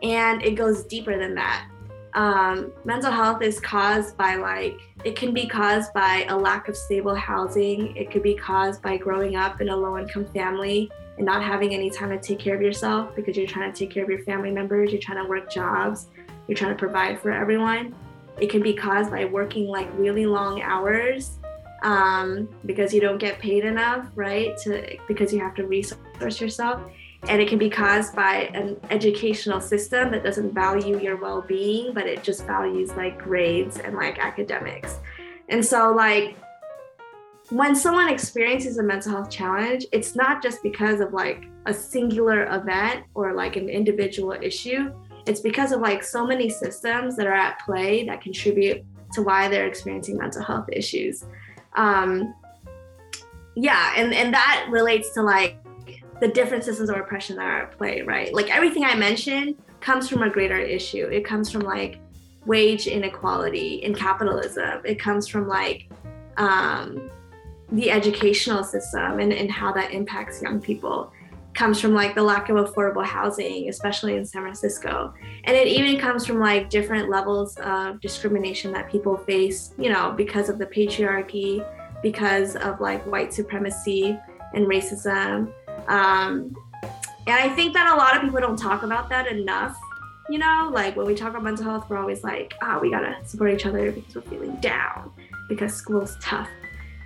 And 0.03 0.41
it 0.45 0.53
goes 0.53 0.85
deeper 0.85 1.19
than 1.19 1.35
that. 1.35 1.69
Um, 2.19 2.73
mental 2.85 3.13
health 3.13 3.43
is 3.43 3.61
caused 3.61 4.17
by 4.17 4.35
like 4.35 4.81
it 5.05 5.15
can 5.15 5.33
be 5.33 5.47
caused 5.47 5.93
by 5.93 6.27
a 6.29 6.37
lack 6.37 6.69
of 6.69 6.77
stable 6.77 7.15
housing. 7.15 7.97
It 7.97 8.11
could 8.11 8.25
be 8.25 8.35
caused 8.35 8.83
by 8.83 8.97
growing 8.97 9.37
up 9.37 9.61
in 9.61 9.69
a 9.69 9.77
low 9.77 9.97
income 9.97 10.27
family 10.27 10.91
and 11.17 11.25
not 11.25 11.45
having 11.45 11.73
any 11.75 11.91
time 11.91 12.11
to 12.11 12.19
take 12.19 12.41
care 12.41 12.57
of 12.57 12.61
yourself 12.61 13.15
because 13.15 13.37
you're 13.37 13.47
trying 13.47 13.73
to 13.73 13.79
take 13.79 13.93
care 13.93 14.03
of 14.03 14.11
your 14.11 14.25
family 14.25 14.51
members. 14.51 14.91
You're 14.91 15.01
trying 15.01 15.23
to 15.23 15.29
work 15.29 15.49
jobs. 15.49 16.09
You're 16.49 16.57
trying 16.57 16.73
to 16.73 16.77
provide 16.77 17.21
for 17.21 17.31
everyone. 17.31 17.95
It 18.41 18.51
can 18.51 18.63
be 18.63 18.75
caused 18.75 19.13
by 19.13 19.25
working 19.25 19.69
like 19.69 19.89
really 19.95 20.27
long 20.27 20.61
hours 20.61 21.39
um, 21.85 22.49
because 22.67 22.93
you 22.93 23.01
don't 23.01 23.19
get 23.19 23.39
paid 23.39 23.65
enough 23.65 24.09
right 24.17 24.57
to 24.65 24.99
because 25.07 25.33
you 25.33 25.39
have 25.39 25.55
to 25.55 25.67
resource 25.69 26.41
yourself 26.41 26.81
and 27.25 27.43
it 27.43 27.49
can 27.49 27.59
be 27.59 27.69
caused 27.69 28.15
by 28.15 28.49
an 28.55 28.79
educational 28.91 29.61
system 29.61 30.11
that 30.13 30.23
doesn't 30.23 30.55
value 30.55 31.01
your 31.01 31.17
well-being 31.17 31.93
but 31.93 32.07
it 32.07 32.23
just 32.23 32.47
values 32.47 32.91
like 32.93 33.19
grades 33.19 33.79
and 33.79 33.97
like 33.97 34.19
academics. 34.19 34.99
And 35.49 35.65
so 35.65 35.93
like 35.93 36.37
when 37.51 37.75
someone 37.75 38.09
experiences 38.09 38.79
a 38.79 38.83
mental 38.83 39.13
health 39.13 39.31
challenge 39.31 39.87
it's 39.93 40.15
not 40.15 40.43
just 40.43 40.63
because 40.63 41.01
of 41.01 41.13
like 41.13 41.47
a 41.67 41.75
singular 41.75 42.45
event 42.55 43.05
or 43.15 43.35
like 43.35 43.57
an 43.57 43.69
individual 43.69 44.33
issue. 44.33 44.93
It's 45.27 45.41
because 45.41 45.73
of 45.73 45.81
like 45.81 46.03
so 46.03 46.27
many 46.27 46.49
systems 46.49 47.17
that 47.17 47.27
are 47.27 47.35
at 47.35 47.59
play 47.61 48.05
that 48.07 48.23
contribute 48.23 48.85
to 49.13 49.23
why 49.23 49.49
they're 49.49 49.67
experiencing 49.67 50.17
mental 50.17 50.43
health 50.43 50.69
issues. 50.73 51.25
Um 51.75 52.35
yeah 53.57 53.93
and 53.97 54.15
and 54.15 54.33
that 54.33 54.69
relates 54.71 55.13
to 55.15 55.23
like 55.23 55.59
the 56.21 56.29
different 56.29 56.65
systems 56.65 56.91
of 56.91 56.97
oppression 56.97 57.37
that 57.37 57.47
are 57.47 57.63
at 57.63 57.77
play, 57.77 58.03
right? 58.03 58.33
Like 58.35 58.55
everything 58.55 58.85
I 58.85 58.95
mentioned 58.95 59.57
comes 59.81 60.09
from 60.09 60.23
a 60.23 60.31
greater 60.31 60.59
issue. 60.59 61.07
It 61.07 61.25
comes 61.25 61.51
from 61.51 61.63
like 61.63 62.01
wage 62.47 62.87
inequality 62.87 63.77
in 63.77 63.95
capitalism. 63.95 64.81
It 64.85 64.99
comes 64.99 65.29
from 65.29 65.47
like 65.47 65.89
um, 66.37 67.11
the 67.71 67.91
educational 67.91 68.65
system 68.65 69.21
and, 69.21 69.33
and 69.33 69.51
how 69.51 69.73
that 69.73 69.93
impacts 69.93 70.43
young 70.43 70.61
people. 70.61 71.13
It 71.33 71.55
comes 71.55 71.81
from 71.81 71.95
like 71.95 72.15
the 72.15 72.23
lack 72.23 72.49
of 72.49 72.57
affordable 72.57 73.05
housing, 73.05 73.69
especially 73.69 74.17
in 74.17 74.25
San 74.25 74.43
Francisco. 74.43 75.15
And 75.45 75.57
it 75.57 75.69
even 75.69 75.99
comes 75.99 76.27
from 76.27 76.41
like 76.41 76.71
different 76.71 77.09
levels 77.09 77.57
of 77.59 78.01
discrimination 78.01 78.73
that 78.73 78.91
people 78.91 79.17
face, 79.17 79.73
you 79.79 79.91
know, 79.91 80.13
because 80.17 80.49
of 80.49 80.59
the 80.59 80.67
patriarchy, 80.67 81.65
because 82.03 82.57
of 82.57 82.81
like 82.81 83.05
white 83.07 83.33
supremacy 83.33 84.19
and 84.55 84.67
racism 84.67 85.53
um, 85.89 86.55
and 87.27 87.37
I 87.37 87.49
think 87.51 87.75
that 87.75 87.93
a 87.93 87.97
lot 87.97 88.17
of 88.17 88.23
people 88.23 88.41
don't 88.41 88.59
talk 88.59 88.83
about 88.83 89.09
that 89.11 89.27
enough. 89.27 89.77
You 90.31 90.39
know, 90.39 90.71
like 90.73 90.97
when 90.97 91.07
we 91.07 91.15
talk 91.15 91.31
about 91.31 91.43
mental 91.43 91.65
health, 91.65 91.87
we're 91.89 91.99
always 91.99 92.23
like, 92.23 92.55
ah, 92.63 92.77
oh, 92.77 92.81
we 92.81 92.91
gotta 92.91 93.17
support 93.27 93.53
each 93.53 93.67
other 93.67 93.91
because 93.91 94.15
we're 94.15 94.23
feeling 94.23 94.57
down, 94.57 95.11
because 95.49 95.75
school's 95.75 96.17
tough. 96.21 96.49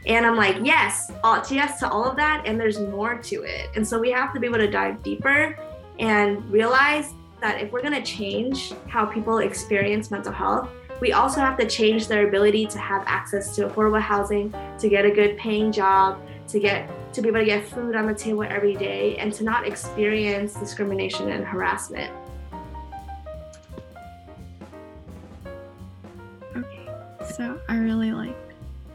And 0.06 0.26
I'm 0.26 0.36
like, 0.36 0.56
yes, 0.62 1.12
all, 1.22 1.42
yes 1.48 1.78
to 1.80 1.88
all 1.88 2.04
of 2.04 2.16
that, 2.16 2.42
and 2.44 2.58
there's 2.58 2.80
more 2.80 3.18
to 3.18 3.42
it. 3.42 3.70
And 3.76 3.86
so 3.86 3.98
we 3.98 4.10
have 4.10 4.34
to 4.34 4.40
be 4.40 4.46
able 4.48 4.58
to 4.58 4.70
dive 4.70 5.02
deeper 5.02 5.56
and 6.00 6.44
realize 6.50 7.14
that 7.40 7.60
if 7.60 7.70
we're 7.72 7.82
gonna 7.82 8.04
change 8.04 8.72
how 8.88 9.04
people 9.04 9.38
experience 9.38 10.10
mental 10.10 10.32
health, 10.32 10.68
we 11.00 11.12
also 11.12 11.40
have 11.40 11.56
to 11.58 11.66
change 11.66 12.06
their 12.06 12.28
ability 12.28 12.66
to 12.66 12.78
have 12.78 13.02
access 13.06 13.54
to 13.56 13.68
affordable 13.68 14.00
housing, 14.00 14.54
to 14.78 14.88
get 14.88 15.04
a 15.04 15.10
good 15.10 15.36
paying 15.36 15.72
job, 15.72 16.20
to 16.48 16.60
get 16.60 16.88
to 17.12 17.22
be 17.22 17.28
able 17.28 17.40
to 17.40 17.44
get 17.44 17.66
food 17.66 17.94
on 17.94 18.06
the 18.06 18.14
table 18.14 18.42
every 18.42 18.74
day 18.74 19.16
and 19.18 19.32
to 19.34 19.44
not 19.44 19.66
experience 19.66 20.54
discrimination 20.54 21.30
and 21.30 21.44
harassment. 21.44 22.12
Okay, 26.56 26.88
so 27.34 27.60
I 27.68 27.76
really 27.76 28.12
like 28.12 28.36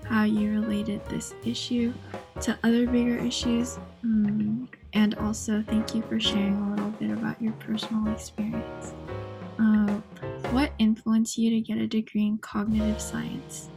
how 0.06 0.24
you 0.24 0.52
related 0.52 1.06
this 1.06 1.34
issue 1.46 1.94
to 2.42 2.58
other 2.64 2.88
bigger 2.88 3.18
issues. 3.18 3.78
Um, 4.04 4.70
and 4.94 5.16
also, 5.16 5.64
thank 5.68 5.94
you 5.94 6.02
for 6.04 6.20
sharing 6.20 6.56
a 6.56 6.70
little 6.72 6.92
bit 6.92 7.12
about 7.12 7.42
your 7.42 7.54
personal 7.54 8.12
experience. 8.12 8.94
Uh, 9.60 10.00
what 10.52 10.72
influenced 10.80 11.38
you 11.38 11.50
to 11.50 11.60
get 11.60 11.78
a 11.78 11.88
degree 11.88 12.26
in 12.26 12.38
cognitive 12.38 13.02
science? 13.02 13.70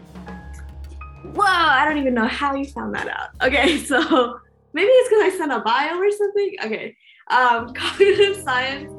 Whoa, 1.25 1.45
I 1.45 1.85
don't 1.85 1.99
even 1.99 2.15
know 2.15 2.27
how 2.27 2.55
you 2.55 2.65
found 2.65 2.95
that 2.95 3.09
out. 3.09 3.31
Okay, 3.43 3.79
so 3.85 4.39
maybe 4.73 4.89
it's 4.89 5.09
because 5.09 5.25
I 5.25 5.37
sent 5.37 5.53
a 5.53 5.61
bio 5.61 5.99
or 5.99 6.11
something. 6.11 6.57
Okay, 6.65 6.97
um, 7.31 7.73
cognitive 7.75 8.37
science. 8.37 8.91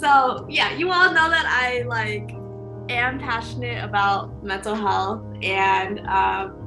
So 0.00 0.46
yeah, 0.48 0.76
you 0.76 0.90
all 0.90 1.12
know 1.12 1.30
that 1.30 1.46
I 1.46 1.82
like 1.82 2.30
am 2.88 3.18
passionate 3.18 3.82
about 3.82 4.42
mental 4.44 4.74
health 4.74 5.22
and 5.42 6.00
um, 6.06 6.62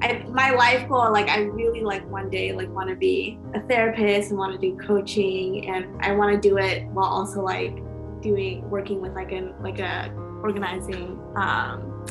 I, 0.00 0.24
my 0.28 0.50
life 0.52 0.88
goal 0.88 1.12
like 1.12 1.28
i 1.28 1.40
really 1.40 1.82
like 1.82 2.08
one 2.08 2.30
day 2.30 2.52
like 2.52 2.68
want 2.68 2.88
to 2.88 2.94
be 2.94 3.38
a 3.54 3.60
therapist 3.62 4.30
and 4.30 4.38
want 4.38 4.52
to 4.52 4.58
do 4.58 4.76
coaching 4.78 5.68
and 5.68 5.86
i 6.00 6.12
want 6.12 6.40
to 6.40 6.48
do 6.48 6.56
it 6.56 6.86
while 6.88 7.06
also 7.06 7.42
like 7.42 7.76
doing 8.22 8.68
working 8.70 9.00
with 9.00 9.12
like 9.14 9.32
an 9.32 9.54
like 9.60 9.80
a 9.80 10.10
organizing 10.42 11.20
um, 11.34 12.06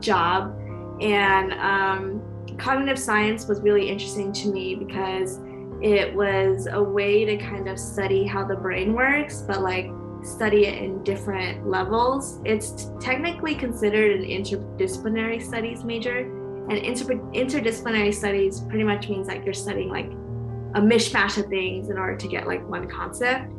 job 0.00 0.56
and 1.02 1.52
um, 1.54 2.56
cognitive 2.58 2.98
science 2.98 3.46
was 3.46 3.60
really 3.60 3.88
interesting 3.88 4.32
to 4.32 4.52
me 4.52 4.74
because 4.76 5.40
it 5.82 6.14
was 6.14 6.68
a 6.70 6.80
way 6.80 7.24
to 7.24 7.36
kind 7.36 7.68
of 7.68 7.78
study 7.78 8.24
how 8.24 8.44
the 8.44 8.54
brain 8.54 8.94
works, 8.94 9.42
but 9.42 9.62
like 9.62 9.90
study 10.22 10.66
it 10.66 10.80
in 10.80 11.02
different 11.02 11.66
levels. 11.66 12.40
It's 12.44 12.92
technically 13.00 13.56
considered 13.56 14.20
an 14.20 14.24
interdisciplinary 14.24 15.42
studies 15.42 15.82
major. 15.82 16.18
And 16.70 16.78
inter- 16.78 17.16
interdisciplinary 17.34 18.14
studies 18.14 18.60
pretty 18.60 18.84
much 18.84 19.08
means 19.08 19.26
like 19.26 19.44
you're 19.44 19.52
studying 19.52 19.88
like 19.88 20.06
a 20.76 20.80
mishmash 20.80 21.36
of 21.36 21.46
things 21.46 21.90
in 21.90 21.98
order 21.98 22.16
to 22.16 22.28
get 22.28 22.46
like 22.46 22.66
one 22.68 22.88
concept. 22.88 23.50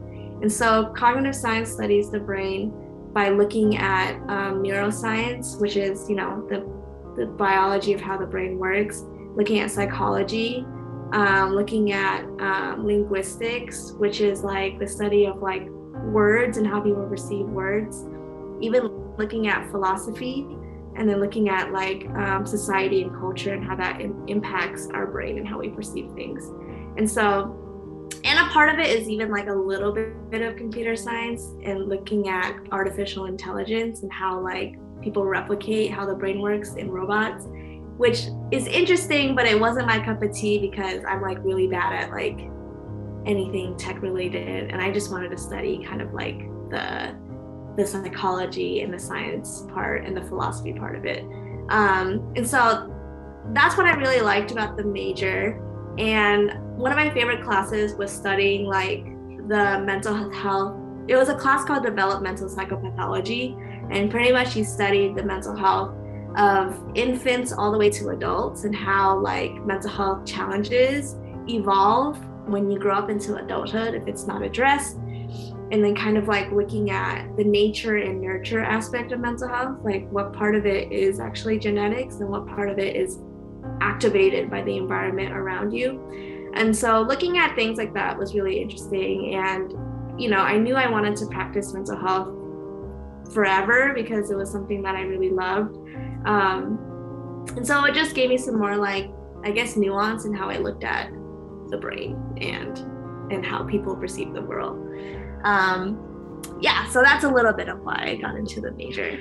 And 0.42 0.52
so 0.52 0.94
cognitive 0.96 1.36
science 1.36 1.70
studies 1.70 2.10
the 2.10 2.20
brain 2.20 2.74
by 3.12 3.30
looking 3.30 3.78
at 3.78 4.16
um, 4.30 4.64
neuroscience, 4.64 5.60
which 5.60 5.76
is, 5.76 6.10
you 6.10 6.16
know, 6.16 6.48
the 6.50 6.66
the 7.16 7.26
biology 7.26 7.94
of 7.94 8.02
how 8.02 8.18
the 8.18 8.26
brain 8.26 8.58
works, 8.58 9.04
looking 9.36 9.60
at 9.60 9.72
psychology, 9.72 10.66
um, 11.14 11.54
looking 11.54 11.92
at 11.92 12.24
um, 12.40 12.86
linguistics, 12.86 13.92
which 13.94 14.20
is 14.20 14.44
like 14.44 14.80
the 14.80 14.88
study 14.88 15.26
of 15.26 15.42
like 15.42 15.68
words 15.70 16.58
and 16.58 16.66
how 16.66 16.82
people 16.82 17.06
receive 17.06 17.46
words, 17.46 18.04
even 18.62 18.88
looking 19.18 19.48
at 19.48 19.70
philosophy, 19.70 20.48
and 20.96 21.10
then 21.10 21.20
looking 21.20 21.50
at 21.50 21.72
like 21.72 22.08
um, 22.12 22.46
society 22.46 23.02
and 23.02 23.12
culture 23.12 23.54
and 23.54 23.64
how 23.64 23.76
that 23.76 24.02
in- 24.02 24.24
impacts 24.28 24.88
our 24.94 25.08
brain 25.08 25.38
and 25.38 25.48
how 25.48 25.60
we 25.60 25.70
perceive 25.70 26.12
things. 26.14 26.46
And 26.98 27.10
so, 27.10 27.60
and 28.24 28.40
a 28.40 28.52
part 28.52 28.70
of 28.74 28.80
it 28.80 28.88
is 28.88 29.08
even 29.10 29.32
like 29.32 29.48
a 29.48 29.54
little 29.54 29.92
bit, 29.92 30.30
bit 30.30 30.42
of 30.42 30.56
computer 30.56 30.96
science 30.96 31.54
and 31.64 31.90
looking 31.90 32.30
at 32.30 32.60
artificial 32.72 33.26
intelligence 33.26 34.02
and 34.02 34.12
how 34.12 34.40
like 34.40 34.76
people 35.04 35.26
replicate 35.26 35.92
how 35.92 36.06
the 36.06 36.16
brain 36.16 36.42
works 36.42 36.76
in 36.76 36.90
robots, 36.90 37.46
which 37.98 38.28
is 38.52 38.68
interesting, 38.68 39.36
but 39.36 39.46
it 39.46 39.60
wasn't 39.60 39.86
my 39.86 40.04
cup 40.04 40.22
of 40.24 40.34
tea 40.34 40.58
because 40.58 41.04
I'm 41.08 41.22
like 41.22 41.38
really 41.44 41.68
bad 41.68 41.94
at 41.94 42.12
like 42.12 42.50
anything 43.26 43.78
tech 43.78 44.02
related 44.02 44.72
and 44.72 44.82
I 44.82 44.92
just 44.92 45.12
wanted 45.12 45.30
to 45.32 45.38
study 45.38 45.84
kind 45.86 46.02
of 46.02 46.14
like 46.14 46.40
the 46.70 47.16
the 47.76 47.86
psychology 47.86 48.82
and 48.82 48.94
the 48.94 49.00
science 49.00 49.66
part 49.74 50.06
and 50.06 50.16
the 50.16 50.22
philosophy 50.22 50.74
part 50.74 50.96
of 50.96 51.06
it. 51.06 51.24
Um, 51.70 52.32
and 52.36 52.48
so 52.48 52.94
that's 53.52 53.78
what 53.78 53.88
I 53.88 53.96
really 53.96 54.22
liked 54.22 54.52
about 54.52 54.78
the 54.78 54.84
major. 54.84 55.60
And 55.98 56.78
one 56.78 56.92
of 56.92 56.98
my 56.98 57.10
favorite 57.10 57.44
classes 57.44 57.96
was 57.96 58.12
studying 58.12 58.66
like 58.66 59.06
the 59.48 59.82
mental 59.84 60.30
health. 60.32 60.80
It 61.08 61.16
was 61.16 61.30
a 61.30 61.36
class 61.36 61.66
called 61.66 61.84
Developmental 61.84 62.48
Psychopathology 62.48 63.58
and 63.92 64.10
pretty 64.10 64.32
much 64.32 64.54
he 64.54 64.64
studied 64.64 65.16
the 65.16 65.24
mental 65.24 65.56
health 65.56 65.96
of 66.36 66.82
infants 66.96 67.52
all 67.52 67.72
the 67.72 67.78
way 67.78 67.90
to 67.90 68.10
adults 68.10 68.64
and 68.64 68.76
how 68.76 69.18
like 69.20 69.54
mental 69.66 69.90
health 69.90 70.26
challenges 70.26 71.16
evolve 71.48 72.18
when 72.48 72.70
you 72.70 72.80
grow 72.80 72.96
up 72.96 73.10
into 73.10 73.36
adulthood 73.36 73.94
if 73.94 74.08
it's 74.08 74.26
not 74.26 74.42
addressed. 74.42 74.98
And 75.72 75.84
then 75.84 75.96
kind 75.96 76.18
of 76.18 76.28
like 76.28 76.52
looking 76.52 76.92
at 76.92 77.36
the 77.36 77.44
nature 77.44 77.98
and 77.98 78.22
nurture 78.22 78.62
aspect 78.62 79.12
of 79.12 79.20
mental 79.20 79.48
health 79.48 79.80
like 79.84 80.08
what 80.12 80.34
part 80.34 80.56
of 80.56 80.66
it 80.66 80.92
is 80.92 81.20
actually 81.20 81.58
genetics 81.58 82.16
and 82.16 82.30
what 82.30 82.48
part 82.48 82.70
of 82.70 82.78
it 82.78 82.96
is 82.96 83.20
activated 83.82 84.52
by 84.52 84.62
the 84.62 84.78
environment 84.78 85.34
around 85.34 85.72
you. 85.72 86.52
And 86.54 86.76
so 86.76 87.02
looking 87.02 87.38
at 87.38 87.56
things 87.56 87.78
like 87.78 87.94
that 87.94 88.18
was 88.18 88.36
really 88.36 88.62
interesting. 88.62 89.36
And 89.36 89.74
you 90.18 90.30
know 90.30 90.40
i 90.40 90.58
knew 90.58 90.76
i 90.76 90.90
wanted 90.90 91.16
to 91.16 91.26
practice 91.28 91.74
mental 91.74 91.98
health 91.98 92.28
forever 93.34 93.94
because 93.94 94.32
it 94.32 94.38
was 94.38 94.52
something 94.52 94.82
that 94.84 94.96
I 94.96 95.02
really 95.02 95.30
loved. 95.30 95.76
Um, 96.26 96.80
and 97.56 97.66
so 97.66 97.84
it 97.86 97.94
just 97.94 98.16
gave 98.16 98.30
me 98.30 98.38
some 98.38 98.58
more 98.58 98.76
like 98.78 99.12
I 99.44 99.52
guess 99.52 99.76
nuance 99.76 100.26
in 100.26 100.34
how 100.34 100.50
I 100.50 100.58
looked 100.58 100.84
at 100.84 101.12
the 101.70 101.78
brain 101.78 102.18
and 102.40 102.78
and 103.32 103.46
how 103.46 103.64
people 103.64 103.96
perceive 103.96 104.34
the 104.34 104.42
world. 104.42 104.78
Um, 105.44 106.42
yeah, 106.62 106.90
so 106.90 107.02
that's 107.02 107.24
a 107.24 107.30
little 107.30 107.54
bit 107.54 107.68
of 107.68 107.80
why 107.82 108.02
I 108.02 108.16
got 108.16 108.36
into 108.36 108.62
the 108.62 108.72
major. 108.72 109.18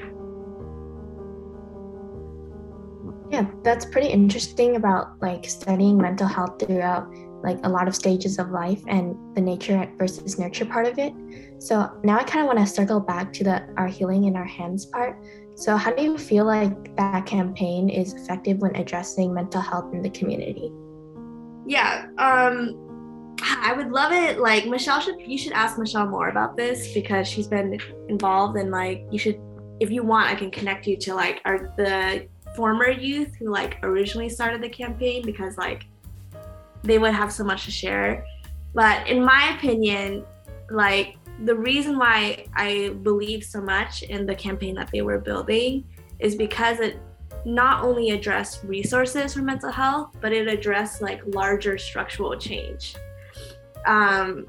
Yeah, 3.30 3.50
that's 3.62 3.86
pretty 3.86 4.08
interesting 4.08 4.76
about 4.76 5.20
like 5.22 5.44
studying 5.46 5.96
mental 5.96 6.26
health 6.26 6.60
throughout 6.60 7.10
like 7.42 7.58
a 7.64 7.68
lot 7.68 7.88
of 7.88 7.96
stages 7.96 8.38
of 8.38 8.50
life 8.50 8.82
and 8.86 9.16
the 9.34 9.40
nature 9.40 9.90
versus 9.98 10.38
nurture 10.38 10.66
part 10.66 10.86
of 10.86 10.98
it. 10.98 11.12
So 11.62 11.92
now 12.02 12.18
I 12.18 12.24
kind 12.24 12.40
of 12.40 12.46
want 12.52 12.58
to 12.58 12.66
circle 12.66 12.98
back 12.98 13.32
to 13.34 13.44
the 13.44 13.62
our 13.76 13.86
healing 13.86 14.24
in 14.24 14.34
our 14.34 14.44
hands 14.44 14.84
part. 14.84 15.16
So 15.54 15.76
how 15.76 15.92
do 15.92 16.02
you 16.02 16.18
feel 16.18 16.44
like 16.44 16.96
that 16.96 17.24
campaign 17.24 17.88
is 17.88 18.14
effective 18.14 18.58
when 18.58 18.74
addressing 18.74 19.32
mental 19.32 19.60
health 19.60 19.94
in 19.94 20.02
the 20.02 20.10
community? 20.10 20.72
Yeah, 21.64 22.06
um, 22.18 23.36
I 23.40 23.74
would 23.74 23.92
love 23.92 24.10
it. 24.10 24.40
Like 24.40 24.66
Michelle 24.66 24.98
should 24.98 25.20
you 25.20 25.38
should 25.38 25.52
ask 25.52 25.78
Michelle 25.78 26.08
more 26.08 26.30
about 26.30 26.56
this 26.56 26.92
because 26.92 27.28
she's 27.28 27.46
been 27.46 27.78
involved 28.08 28.58
and 28.58 28.72
like 28.72 29.06
you 29.12 29.18
should 29.20 29.40
if 29.78 29.88
you 29.88 30.02
want 30.02 30.28
I 30.28 30.34
can 30.34 30.50
connect 30.50 30.88
you 30.88 30.96
to 30.96 31.14
like 31.14 31.42
our 31.44 31.72
the 31.76 32.26
former 32.56 32.90
youth 32.90 33.36
who 33.36 33.50
like 33.50 33.78
originally 33.84 34.28
started 34.28 34.64
the 34.64 34.68
campaign 34.68 35.24
because 35.24 35.56
like 35.56 35.84
they 36.82 36.98
would 36.98 37.14
have 37.14 37.32
so 37.32 37.44
much 37.44 37.66
to 37.66 37.70
share. 37.70 38.26
But 38.74 39.06
in 39.06 39.24
my 39.24 39.54
opinion, 39.56 40.24
like 40.68 41.14
the 41.44 41.54
reason 41.54 41.98
why 41.98 42.46
I 42.54 42.94
believe 43.02 43.44
so 43.44 43.60
much 43.60 44.02
in 44.02 44.26
the 44.26 44.34
campaign 44.34 44.74
that 44.76 44.90
they 44.92 45.02
were 45.02 45.18
building 45.18 45.84
is 46.18 46.34
because 46.34 46.80
it 46.80 47.00
not 47.44 47.82
only 47.82 48.10
addressed 48.10 48.62
resources 48.64 49.34
for 49.34 49.40
mental 49.40 49.70
health, 49.70 50.16
but 50.20 50.32
it 50.32 50.46
addressed 50.46 51.02
like 51.02 51.20
larger 51.26 51.76
structural 51.78 52.36
change. 52.38 52.94
Um, 53.86 54.46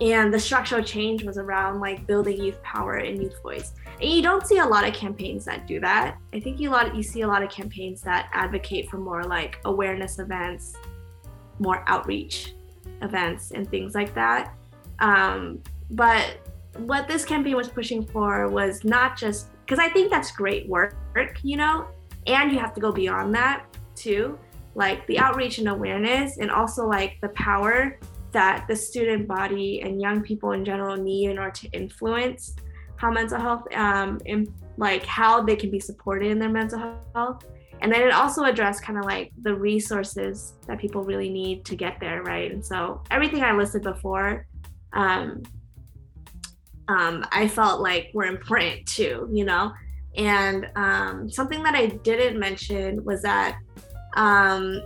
and 0.00 0.34
the 0.34 0.40
structural 0.40 0.82
change 0.82 1.22
was 1.22 1.38
around 1.38 1.78
like 1.78 2.06
building 2.08 2.42
youth 2.42 2.60
power 2.62 2.94
and 2.94 3.22
youth 3.22 3.40
voice. 3.40 3.72
And 4.00 4.10
you 4.10 4.20
don't 4.20 4.44
see 4.44 4.58
a 4.58 4.66
lot 4.66 4.86
of 4.86 4.94
campaigns 4.94 5.44
that 5.44 5.68
do 5.68 5.78
that. 5.80 6.18
I 6.32 6.40
think 6.40 6.58
you 6.58 6.70
lot 6.70 6.94
you 6.96 7.04
see 7.04 7.20
a 7.20 7.28
lot 7.28 7.42
of 7.42 7.50
campaigns 7.50 8.00
that 8.02 8.28
advocate 8.32 8.88
for 8.88 8.98
more 8.98 9.22
like 9.22 9.60
awareness 9.64 10.18
events, 10.18 10.74
more 11.60 11.84
outreach 11.86 12.54
events, 13.00 13.52
and 13.52 13.70
things 13.70 13.94
like 13.94 14.12
that. 14.14 14.54
Um, 14.98 15.62
but 15.92 16.38
what 16.78 17.06
this 17.06 17.24
campaign 17.24 17.56
was 17.56 17.68
pushing 17.68 18.04
for 18.04 18.48
was 18.48 18.82
not 18.82 19.16
just 19.16 19.48
because 19.64 19.78
I 19.78 19.88
think 19.88 20.10
that's 20.10 20.32
great 20.32 20.68
work, 20.68 20.94
you 21.42 21.56
know, 21.56 21.86
and 22.26 22.50
you 22.50 22.58
have 22.58 22.74
to 22.74 22.80
go 22.80 22.90
beyond 22.90 23.34
that 23.34 23.66
too, 23.94 24.38
like 24.74 25.06
the 25.06 25.18
outreach 25.18 25.58
and 25.58 25.68
awareness, 25.68 26.38
and 26.38 26.50
also 26.50 26.86
like 26.86 27.18
the 27.20 27.28
power 27.30 27.98
that 28.32 28.66
the 28.68 28.74
student 28.74 29.28
body 29.28 29.82
and 29.82 30.00
young 30.00 30.22
people 30.22 30.52
in 30.52 30.64
general 30.64 30.96
need 30.96 31.30
in 31.30 31.38
order 31.38 31.50
to 31.50 31.68
influence 31.70 32.56
how 32.96 33.10
mental 33.10 33.38
health, 33.38 33.64
um, 33.74 34.18
and 34.26 34.48
like 34.78 35.04
how 35.04 35.42
they 35.42 35.56
can 35.56 35.70
be 35.70 35.80
supported 35.80 36.30
in 36.30 36.38
their 36.38 36.48
mental 36.48 36.96
health. 37.14 37.44
And 37.82 37.92
then 37.92 38.02
it 38.02 38.12
also 38.12 38.44
addressed 38.44 38.82
kind 38.82 38.98
of 38.98 39.04
like 39.04 39.32
the 39.42 39.54
resources 39.54 40.54
that 40.66 40.78
people 40.78 41.02
really 41.02 41.28
need 41.28 41.64
to 41.66 41.76
get 41.76 41.98
there, 42.00 42.22
right? 42.22 42.50
And 42.50 42.64
so 42.64 43.02
everything 43.10 43.42
I 43.42 43.52
listed 43.52 43.82
before, 43.82 44.46
um, 44.92 45.42
um, 46.88 47.24
I 47.32 47.48
felt 47.48 47.80
like 47.80 48.10
were 48.12 48.26
important 48.26 48.86
too, 48.86 49.28
you 49.32 49.44
know. 49.44 49.72
And 50.16 50.68
um, 50.76 51.30
something 51.30 51.62
that 51.62 51.74
I 51.74 51.86
didn't 51.86 52.38
mention 52.38 53.04
was 53.04 53.22
that 53.22 53.58
um, 54.14 54.82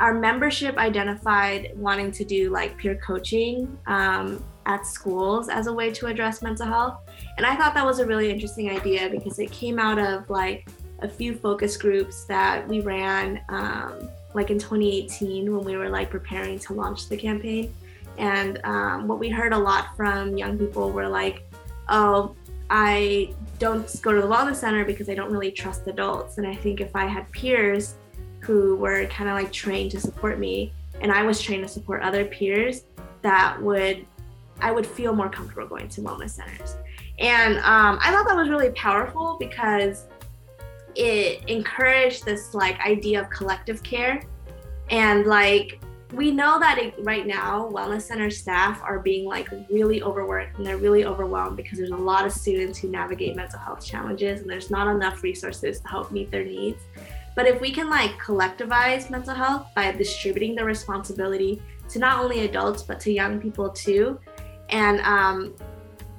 our 0.00 0.14
membership 0.14 0.76
identified 0.76 1.72
wanting 1.76 2.10
to 2.12 2.24
do 2.24 2.50
like 2.50 2.76
peer 2.76 2.96
coaching 2.96 3.78
um, 3.86 4.44
at 4.66 4.86
schools 4.86 5.48
as 5.48 5.66
a 5.66 5.72
way 5.72 5.90
to 5.92 6.06
address 6.06 6.42
mental 6.42 6.66
health. 6.66 6.98
And 7.36 7.46
I 7.46 7.56
thought 7.56 7.74
that 7.74 7.86
was 7.86 8.00
a 8.00 8.06
really 8.06 8.30
interesting 8.30 8.70
idea 8.70 9.08
because 9.08 9.38
it 9.38 9.50
came 9.50 9.78
out 9.78 9.98
of 9.98 10.28
like 10.28 10.68
a 11.00 11.08
few 11.08 11.34
focus 11.34 11.76
groups 11.76 12.24
that 12.24 12.66
we 12.68 12.80
ran 12.80 13.40
um, 13.48 14.08
like 14.34 14.50
in 14.50 14.58
2018 14.58 15.54
when 15.54 15.64
we 15.64 15.76
were 15.76 15.88
like 15.88 16.10
preparing 16.10 16.58
to 16.60 16.72
launch 16.72 17.08
the 17.08 17.16
campaign. 17.16 17.74
And 18.18 18.60
um, 18.64 19.08
what 19.08 19.18
we 19.18 19.28
heard 19.28 19.52
a 19.52 19.58
lot 19.58 19.96
from 19.96 20.36
young 20.36 20.58
people 20.58 20.90
were 20.90 21.08
like, 21.08 21.44
oh, 21.88 22.34
I 22.70 23.34
don't 23.58 24.00
go 24.02 24.12
to 24.12 24.20
the 24.20 24.26
wellness 24.26 24.56
center 24.56 24.84
because 24.84 25.08
I 25.08 25.14
don't 25.14 25.30
really 25.30 25.50
trust 25.50 25.86
adults. 25.86 26.38
And 26.38 26.46
I 26.46 26.54
think 26.54 26.80
if 26.80 26.94
I 26.94 27.06
had 27.06 27.30
peers 27.32 27.94
who 28.40 28.76
were 28.76 29.06
kind 29.06 29.28
of 29.28 29.36
like 29.36 29.52
trained 29.52 29.90
to 29.92 30.00
support 30.00 30.38
me 30.38 30.72
and 31.00 31.12
I 31.12 31.22
was 31.22 31.40
trained 31.40 31.62
to 31.62 31.68
support 31.68 32.02
other 32.02 32.24
peers, 32.24 32.84
that 33.22 33.60
would, 33.60 34.06
I 34.60 34.72
would 34.72 34.86
feel 34.86 35.14
more 35.14 35.28
comfortable 35.28 35.68
going 35.68 35.88
to 35.88 36.00
wellness 36.00 36.30
centers. 36.30 36.76
And 37.18 37.58
um, 37.58 37.98
I 38.02 38.10
thought 38.10 38.26
that 38.26 38.36
was 38.36 38.48
really 38.48 38.70
powerful 38.70 39.36
because 39.38 40.06
it 40.94 41.48
encouraged 41.48 42.24
this 42.24 42.54
like 42.54 42.80
idea 42.80 43.20
of 43.20 43.30
collective 43.30 43.82
care 43.82 44.22
and 44.90 45.26
like 45.26 45.80
we 46.12 46.30
know 46.30 46.58
that 46.58 46.78
it, 46.78 46.94
right 47.00 47.26
now 47.26 47.70
wellness 47.72 48.02
center 48.02 48.30
staff 48.30 48.82
are 48.82 48.98
being 48.98 49.26
like 49.26 49.48
really 49.70 50.02
overworked 50.02 50.58
and 50.58 50.66
they're 50.66 50.76
really 50.76 51.04
overwhelmed 51.04 51.56
because 51.56 51.78
there's 51.78 51.90
a 51.90 51.96
lot 51.96 52.26
of 52.26 52.32
students 52.32 52.78
who 52.78 52.88
navigate 52.88 53.34
mental 53.34 53.58
health 53.58 53.84
challenges 53.84 54.40
and 54.40 54.50
there's 54.50 54.70
not 54.70 54.88
enough 54.94 55.22
resources 55.22 55.80
to 55.80 55.88
help 55.88 56.12
meet 56.12 56.30
their 56.30 56.44
needs. 56.44 56.82
But 57.34 57.46
if 57.46 57.60
we 57.60 57.72
can 57.72 57.88
like 57.88 58.10
collectivize 58.18 59.08
mental 59.08 59.34
health 59.34 59.66
by 59.74 59.90
distributing 59.92 60.54
the 60.54 60.64
responsibility 60.64 61.62
to 61.88 61.98
not 61.98 62.22
only 62.22 62.44
adults 62.44 62.82
but 62.82 63.00
to 63.00 63.12
young 63.12 63.40
people 63.40 63.70
too 63.70 64.18
and 64.68 65.00
um 65.00 65.54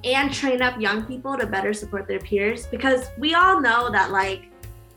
and 0.04 0.32
train 0.32 0.60
up 0.60 0.78
young 0.80 1.04
people 1.04 1.36
to 1.36 1.46
better 1.46 1.72
support 1.72 2.06
their 2.06 2.18
peers 2.18 2.66
because 2.66 3.10
we 3.18 3.34
all 3.34 3.60
know 3.60 3.90
that 3.90 4.10
like 4.10 4.44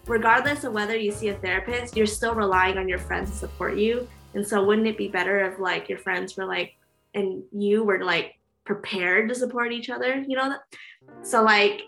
regardless 0.05 0.63
of 0.63 0.73
whether 0.73 0.95
you 0.95 1.11
see 1.11 1.29
a 1.29 1.35
therapist 1.35 1.95
you're 1.95 2.05
still 2.05 2.35
relying 2.35 2.77
on 2.77 2.87
your 2.87 2.99
friends 2.99 3.31
to 3.31 3.35
support 3.35 3.75
you 3.75 4.07
and 4.37 4.47
so 4.47 4.63
wouldn't 4.63 4.85
it 4.85 4.99
be 4.99 5.07
better 5.07 5.39
if 5.51 5.59
like 5.59 5.89
your 5.89 5.97
friends 5.97 6.37
were 6.37 6.45
like 6.45 6.75
and 7.15 7.41
you 7.51 7.83
were 7.83 8.03
like 8.03 8.35
prepared 8.65 9.27
to 9.29 9.33
support 9.33 9.71
each 9.71 9.89
other, 9.89 10.23
you 10.27 10.37
know? 10.37 10.55
So 11.23 11.41
like 11.41 11.81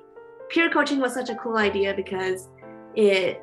peer 0.50 0.72
coaching 0.72 1.00
was 1.00 1.14
such 1.14 1.30
a 1.30 1.36
cool 1.36 1.58
idea 1.58 1.94
because 1.94 2.50
it 2.96 3.40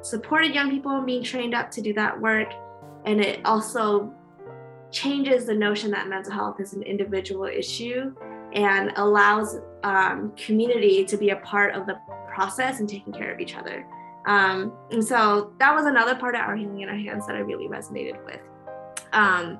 supported 0.00 0.54
young 0.54 0.70
people 0.70 1.02
being 1.02 1.24
trained 1.24 1.56
up 1.56 1.72
to 1.72 1.82
do 1.82 1.92
that 1.94 2.20
work 2.20 2.52
and 3.04 3.20
it 3.20 3.44
also 3.44 4.14
changes 4.92 5.46
the 5.46 5.54
notion 5.54 5.90
that 5.90 6.06
mental 6.06 6.32
health 6.32 6.60
is 6.60 6.72
an 6.72 6.84
individual 6.84 7.46
issue 7.46 8.14
and 8.52 8.92
allows 8.94 9.56
um, 9.82 10.32
community 10.36 11.04
to 11.04 11.16
be 11.16 11.30
a 11.30 11.36
part 11.36 11.74
of 11.74 11.84
the 11.84 11.98
process 12.32 12.78
and 12.78 12.88
taking 12.88 13.12
care 13.12 13.34
of 13.34 13.40
each 13.40 13.56
other. 13.56 13.84
Um, 14.26 14.72
and 14.90 15.04
so 15.04 15.52
that 15.58 15.74
was 15.74 15.86
another 15.86 16.14
part 16.16 16.34
of 16.34 16.40
our 16.40 16.56
healing 16.56 16.80
in 16.80 16.88
our 16.88 16.96
hands 16.96 17.26
that 17.26 17.36
I 17.36 17.40
really 17.40 17.68
resonated 17.68 18.24
with. 18.24 18.40
Um, 19.12 19.58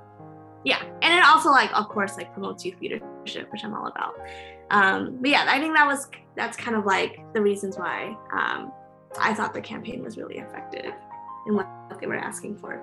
yeah, 0.64 0.82
and 1.02 1.14
it 1.14 1.24
also 1.24 1.50
like 1.50 1.72
of 1.72 1.88
course 1.88 2.16
like 2.16 2.32
promotes 2.32 2.64
youth 2.64 2.80
leadership, 2.80 3.50
which 3.52 3.64
I'm 3.64 3.74
all 3.74 3.86
about. 3.86 4.16
Um, 4.70 5.18
but 5.20 5.30
yeah, 5.30 5.46
I 5.48 5.60
think 5.60 5.76
that 5.76 5.86
was 5.86 6.08
that's 6.34 6.56
kind 6.56 6.76
of 6.76 6.84
like 6.84 7.20
the 7.32 7.40
reasons 7.40 7.78
why 7.78 8.16
um, 8.32 8.72
I 9.18 9.32
thought 9.32 9.54
the 9.54 9.60
campaign 9.60 10.02
was 10.02 10.16
really 10.16 10.38
effective 10.38 10.92
in 11.46 11.54
what 11.54 11.68
they 12.00 12.06
were 12.08 12.16
asking 12.16 12.58
for. 12.58 12.82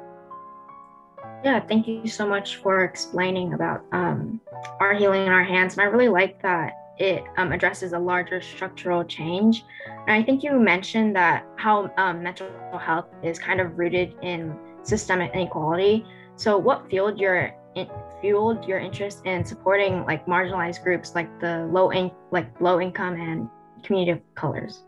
Yeah, 1.44 1.60
thank 1.60 1.88
you 1.88 2.08
so 2.08 2.26
much 2.26 2.58
for 2.58 2.84
explaining 2.86 3.54
about 3.54 3.84
um, 3.92 4.40
our 4.80 4.94
healing 4.94 5.26
in 5.26 5.32
our 5.32 5.44
hands. 5.44 5.74
And 5.74 5.82
I 5.82 5.86
really 5.86 6.10
like 6.10 6.42
that 6.42 6.83
it 6.98 7.24
um, 7.38 7.52
addresses 7.52 7.94
a 7.94 8.00
larger 8.00 8.42
structural 8.42 9.04
change. 9.04 9.66
And 10.08 10.12
I 10.12 10.24
think 10.24 10.44
you 10.44 10.60
mentioned 10.60 11.16
that 11.16 11.46
how 11.58 11.92
um, 11.98 12.22
mental 12.22 12.50
health 12.80 13.08
is 13.24 13.40
kind 13.40 13.60
of 13.60 13.78
rooted 13.78 14.16
in 14.22 14.56
systemic 14.84 15.34
inequality. 15.34 16.06
So, 16.36 16.58
what 16.58 16.90
fueled 16.90 17.20
your 17.20 17.54
in, 17.76 17.90
fueled 18.22 18.66
your 18.68 18.80
interest 18.80 19.26
in 19.26 19.44
supporting 19.44 20.06
like 20.06 20.26
marginalized 20.26 20.84
groups 20.84 21.16
like 21.16 21.40
the 21.40 21.68
low 21.72 21.90
in, 21.92 22.12
like 22.32 22.50
low 22.62 22.80
income 22.80 23.20
and 23.20 23.50
community 23.84 24.12
of 24.12 24.36
colors? 24.36 24.84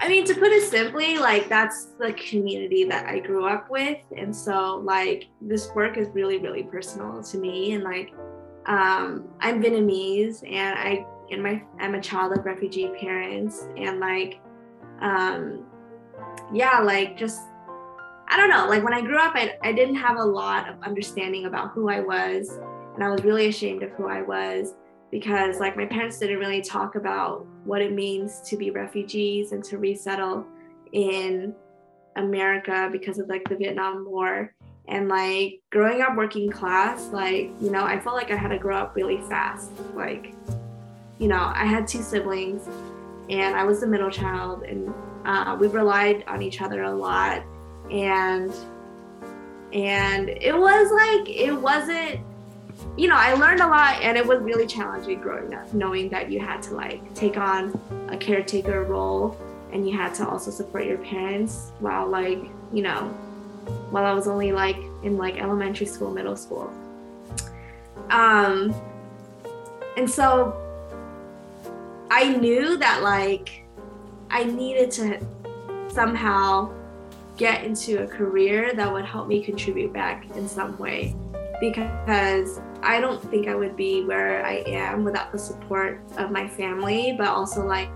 I 0.00 0.08
mean, 0.08 0.24
to 0.26 0.34
put 0.34 0.48
it 0.48 0.68
simply, 0.68 1.18
like 1.18 1.48
that's 1.48 1.88
the 1.98 2.12
community 2.14 2.84
that 2.84 3.06
I 3.06 3.20
grew 3.20 3.46
up 3.46 3.70
with, 3.70 3.98
and 4.16 4.34
so 4.34 4.82
like 4.84 5.28
this 5.40 5.70
work 5.74 5.96
is 5.96 6.08
really, 6.12 6.38
really 6.38 6.64
personal 6.64 7.22
to 7.22 7.38
me, 7.38 7.72
and 7.72 7.84
like 7.84 8.12
um, 8.66 9.28
I'm 9.40 9.62
Vietnamese, 9.62 10.42
and 10.48 10.78
I 10.78 11.06
and 11.30 11.42
my 11.42 11.62
I'm 11.78 11.94
a 11.94 12.00
child 12.00 12.36
of 12.36 12.44
refugee 12.44 12.90
parents 13.00 13.66
and 13.76 14.00
like 14.00 14.40
um 15.00 15.64
yeah 16.52 16.80
like 16.80 17.16
just 17.16 17.40
I 18.28 18.36
don't 18.36 18.50
know 18.50 18.68
like 18.68 18.84
when 18.84 18.94
I 18.94 19.00
grew 19.00 19.18
up 19.18 19.34
I, 19.34 19.54
I 19.62 19.72
didn't 19.72 19.96
have 19.96 20.16
a 20.16 20.24
lot 20.24 20.68
of 20.68 20.82
understanding 20.82 21.46
about 21.46 21.72
who 21.72 21.88
I 21.88 22.00
was 22.00 22.58
and 22.94 23.04
I 23.04 23.08
was 23.08 23.24
really 23.24 23.46
ashamed 23.48 23.82
of 23.82 23.90
who 23.92 24.08
I 24.08 24.22
was 24.22 24.74
because 25.10 25.58
like 25.58 25.76
my 25.76 25.86
parents 25.86 26.18
didn't 26.18 26.38
really 26.38 26.62
talk 26.62 26.94
about 26.94 27.46
what 27.64 27.82
it 27.82 27.92
means 27.92 28.40
to 28.42 28.56
be 28.56 28.70
refugees 28.70 29.52
and 29.52 29.64
to 29.64 29.78
resettle 29.78 30.44
in 30.92 31.54
America 32.16 32.88
because 32.90 33.18
of 33.18 33.28
like 33.28 33.48
the 33.48 33.56
Vietnam 33.56 34.04
War. 34.08 34.54
And 34.88 35.08
like 35.08 35.60
growing 35.70 36.02
up 36.02 36.16
working 36.16 36.50
class 36.50 37.10
like 37.12 37.52
you 37.60 37.70
know 37.70 37.84
I 37.84 38.00
felt 38.00 38.16
like 38.16 38.32
I 38.32 38.36
had 38.36 38.48
to 38.48 38.58
grow 38.58 38.76
up 38.76 38.96
really 38.96 39.20
fast 39.28 39.70
like 39.94 40.34
you 41.20 41.28
know, 41.28 41.52
I 41.54 41.64
had 41.66 41.86
two 41.86 42.02
siblings 42.02 42.66
and 43.28 43.54
I 43.54 43.62
was 43.62 43.80
the 43.80 43.86
middle 43.86 44.10
child 44.10 44.64
and 44.64 44.92
uh, 45.24 45.56
we 45.60 45.68
relied 45.68 46.24
on 46.26 46.42
each 46.42 46.60
other 46.60 46.82
a 46.82 46.92
lot 46.92 47.44
and 47.92 48.52
and 49.72 50.28
it 50.28 50.56
was 50.56 50.90
like 50.90 51.28
it 51.28 51.52
wasn't 51.52 52.18
you 52.96 53.06
know 53.06 53.14
i 53.16 53.34
learned 53.34 53.60
a 53.60 53.66
lot 53.66 54.00
and 54.02 54.16
it 54.16 54.26
was 54.26 54.40
really 54.40 54.66
challenging 54.66 55.20
growing 55.20 55.54
up 55.54 55.72
knowing 55.74 56.08
that 56.08 56.30
you 56.30 56.40
had 56.40 56.60
to 56.60 56.74
like 56.74 57.14
take 57.14 57.36
on 57.36 57.78
a 58.08 58.16
caretaker 58.16 58.84
role 58.84 59.36
and 59.72 59.88
you 59.88 59.96
had 59.96 60.12
to 60.12 60.26
also 60.26 60.50
support 60.50 60.86
your 60.86 60.98
parents 60.98 61.70
while 61.78 62.08
like 62.08 62.38
you 62.72 62.82
know 62.82 63.02
while 63.90 64.04
i 64.04 64.12
was 64.12 64.26
only 64.26 64.50
like 64.50 64.76
in 65.02 65.16
like 65.16 65.38
elementary 65.38 65.86
school 65.86 66.10
middle 66.10 66.36
school. 66.36 66.70
Um 68.10 68.74
and 69.96 70.10
so 70.10 70.69
i 72.10 72.36
knew 72.36 72.76
that 72.76 73.02
like 73.02 73.64
i 74.30 74.44
needed 74.44 74.90
to 74.90 75.20
somehow 75.88 76.70
get 77.40 77.64
into 77.64 78.02
a 78.02 78.06
career 78.06 78.74
that 78.74 78.92
would 78.92 79.06
help 79.06 79.26
me 79.26 79.42
contribute 79.42 79.94
back 79.94 80.28
in 80.36 80.46
some 80.46 80.76
way. 80.76 81.16
Because 81.58 82.60
I 82.82 83.00
don't 83.00 83.22
think 83.30 83.48
I 83.48 83.54
would 83.54 83.76
be 83.76 84.04
where 84.04 84.44
I 84.44 84.56
am 84.66 85.04
without 85.04 85.32
the 85.32 85.38
support 85.38 86.02
of 86.18 86.30
my 86.30 86.46
family, 86.46 87.14
but 87.16 87.28
also 87.28 87.66
like 87.66 87.88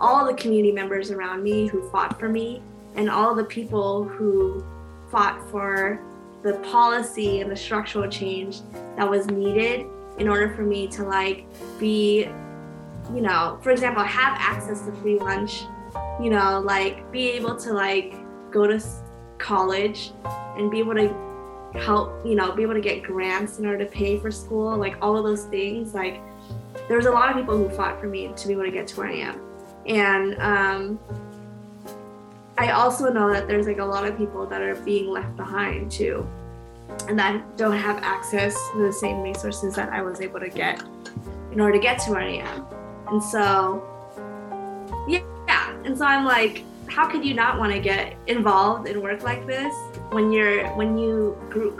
all 0.00 0.24
the 0.24 0.32
community 0.32 0.72
members 0.72 1.10
around 1.10 1.42
me 1.42 1.66
who 1.66 1.86
fought 1.90 2.18
for 2.18 2.30
me 2.30 2.62
and 2.96 3.10
all 3.10 3.34
the 3.34 3.44
people 3.44 4.04
who 4.04 4.64
fought 5.10 5.38
for 5.50 6.00
the 6.42 6.54
policy 6.70 7.42
and 7.42 7.50
the 7.50 7.56
structural 7.56 8.08
change 8.08 8.62
that 8.96 9.08
was 9.08 9.26
needed 9.26 9.84
in 10.16 10.26
order 10.26 10.54
for 10.54 10.62
me 10.62 10.88
to 10.88 11.04
like 11.04 11.44
be 11.78 12.30
you 13.14 13.20
know 13.20 13.58
for 13.62 13.70
example 13.70 14.02
have 14.02 14.36
access 14.38 14.82
to 14.82 14.92
free 15.00 15.18
lunch 15.18 15.64
you 16.20 16.30
know 16.30 16.60
like 16.64 17.10
be 17.12 17.30
able 17.30 17.56
to 17.56 17.72
like 17.72 18.14
go 18.50 18.66
to 18.66 18.82
college 19.38 20.12
and 20.56 20.70
be 20.70 20.78
able 20.78 20.94
to 20.94 21.08
help, 21.74 22.24
you 22.24 22.34
know, 22.34 22.52
be 22.52 22.62
able 22.62 22.74
to 22.74 22.80
get 22.80 23.02
grants 23.02 23.58
in 23.58 23.66
order 23.66 23.84
to 23.84 23.90
pay 23.90 24.18
for 24.18 24.30
school, 24.30 24.76
like 24.76 24.96
all 25.02 25.16
of 25.16 25.24
those 25.24 25.44
things. 25.44 25.94
Like 25.94 26.20
there 26.88 26.96
was 26.96 27.06
a 27.06 27.10
lot 27.10 27.30
of 27.30 27.36
people 27.36 27.56
who 27.56 27.68
fought 27.70 28.00
for 28.00 28.06
me 28.06 28.32
to 28.34 28.46
be 28.46 28.52
able 28.54 28.64
to 28.64 28.70
get 28.70 28.86
to 28.88 28.96
where 28.96 29.08
I 29.08 29.14
am. 29.14 29.40
And 29.86 30.38
um, 30.40 31.00
I 32.56 32.72
also 32.72 33.12
know 33.12 33.32
that 33.32 33.46
there's 33.46 33.66
like 33.66 33.78
a 33.78 33.84
lot 33.84 34.06
of 34.06 34.16
people 34.16 34.46
that 34.46 34.60
are 34.60 34.74
being 34.76 35.10
left 35.10 35.36
behind 35.36 35.90
too, 35.90 36.28
and 37.08 37.18
that 37.18 37.56
don't 37.56 37.76
have 37.76 37.98
access 38.02 38.54
to 38.72 38.82
the 38.82 38.92
same 38.92 39.20
resources 39.20 39.74
that 39.76 39.92
I 39.92 40.02
was 40.02 40.20
able 40.20 40.40
to 40.40 40.48
get 40.48 40.82
in 41.52 41.60
order 41.60 41.74
to 41.74 41.78
get 41.78 41.98
to 42.00 42.12
where 42.12 42.20
I 42.20 42.36
am. 42.36 42.66
And 43.10 43.22
so, 43.22 43.82
yeah, 45.08 45.22
yeah. 45.46 45.76
and 45.84 45.96
so 45.96 46.04
I'm 46.04 46.24
like, 46.24 46.64
how 46.88 47.06
could 47.06 47.24
you 47.24 47.34
not 47.34 47.58
want 47.58 47.72
to 47.72 47.78
get 47.78 48.16
involved 48.26 48.88
in 48.88 49.00
work 49.00 49.22
like 49.22 49.46
this 49.46 49.74
when 50.10 50.32
you're 50.32 50.66
when 50.74 50.98
you 50.98 51.36
grew 51.50 51.70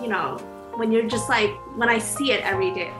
you 0.00 0.08
know 0.08 0.38
when 0.76 0.92
you're 0.92 1.06
just 1.08 1.28
like 1.28 1.50
when 1.76 1.88
i 1.88 1.98
see 1.98 2.32
it 2.32 2.42
every 2.44 2.72
day 2.72 2.92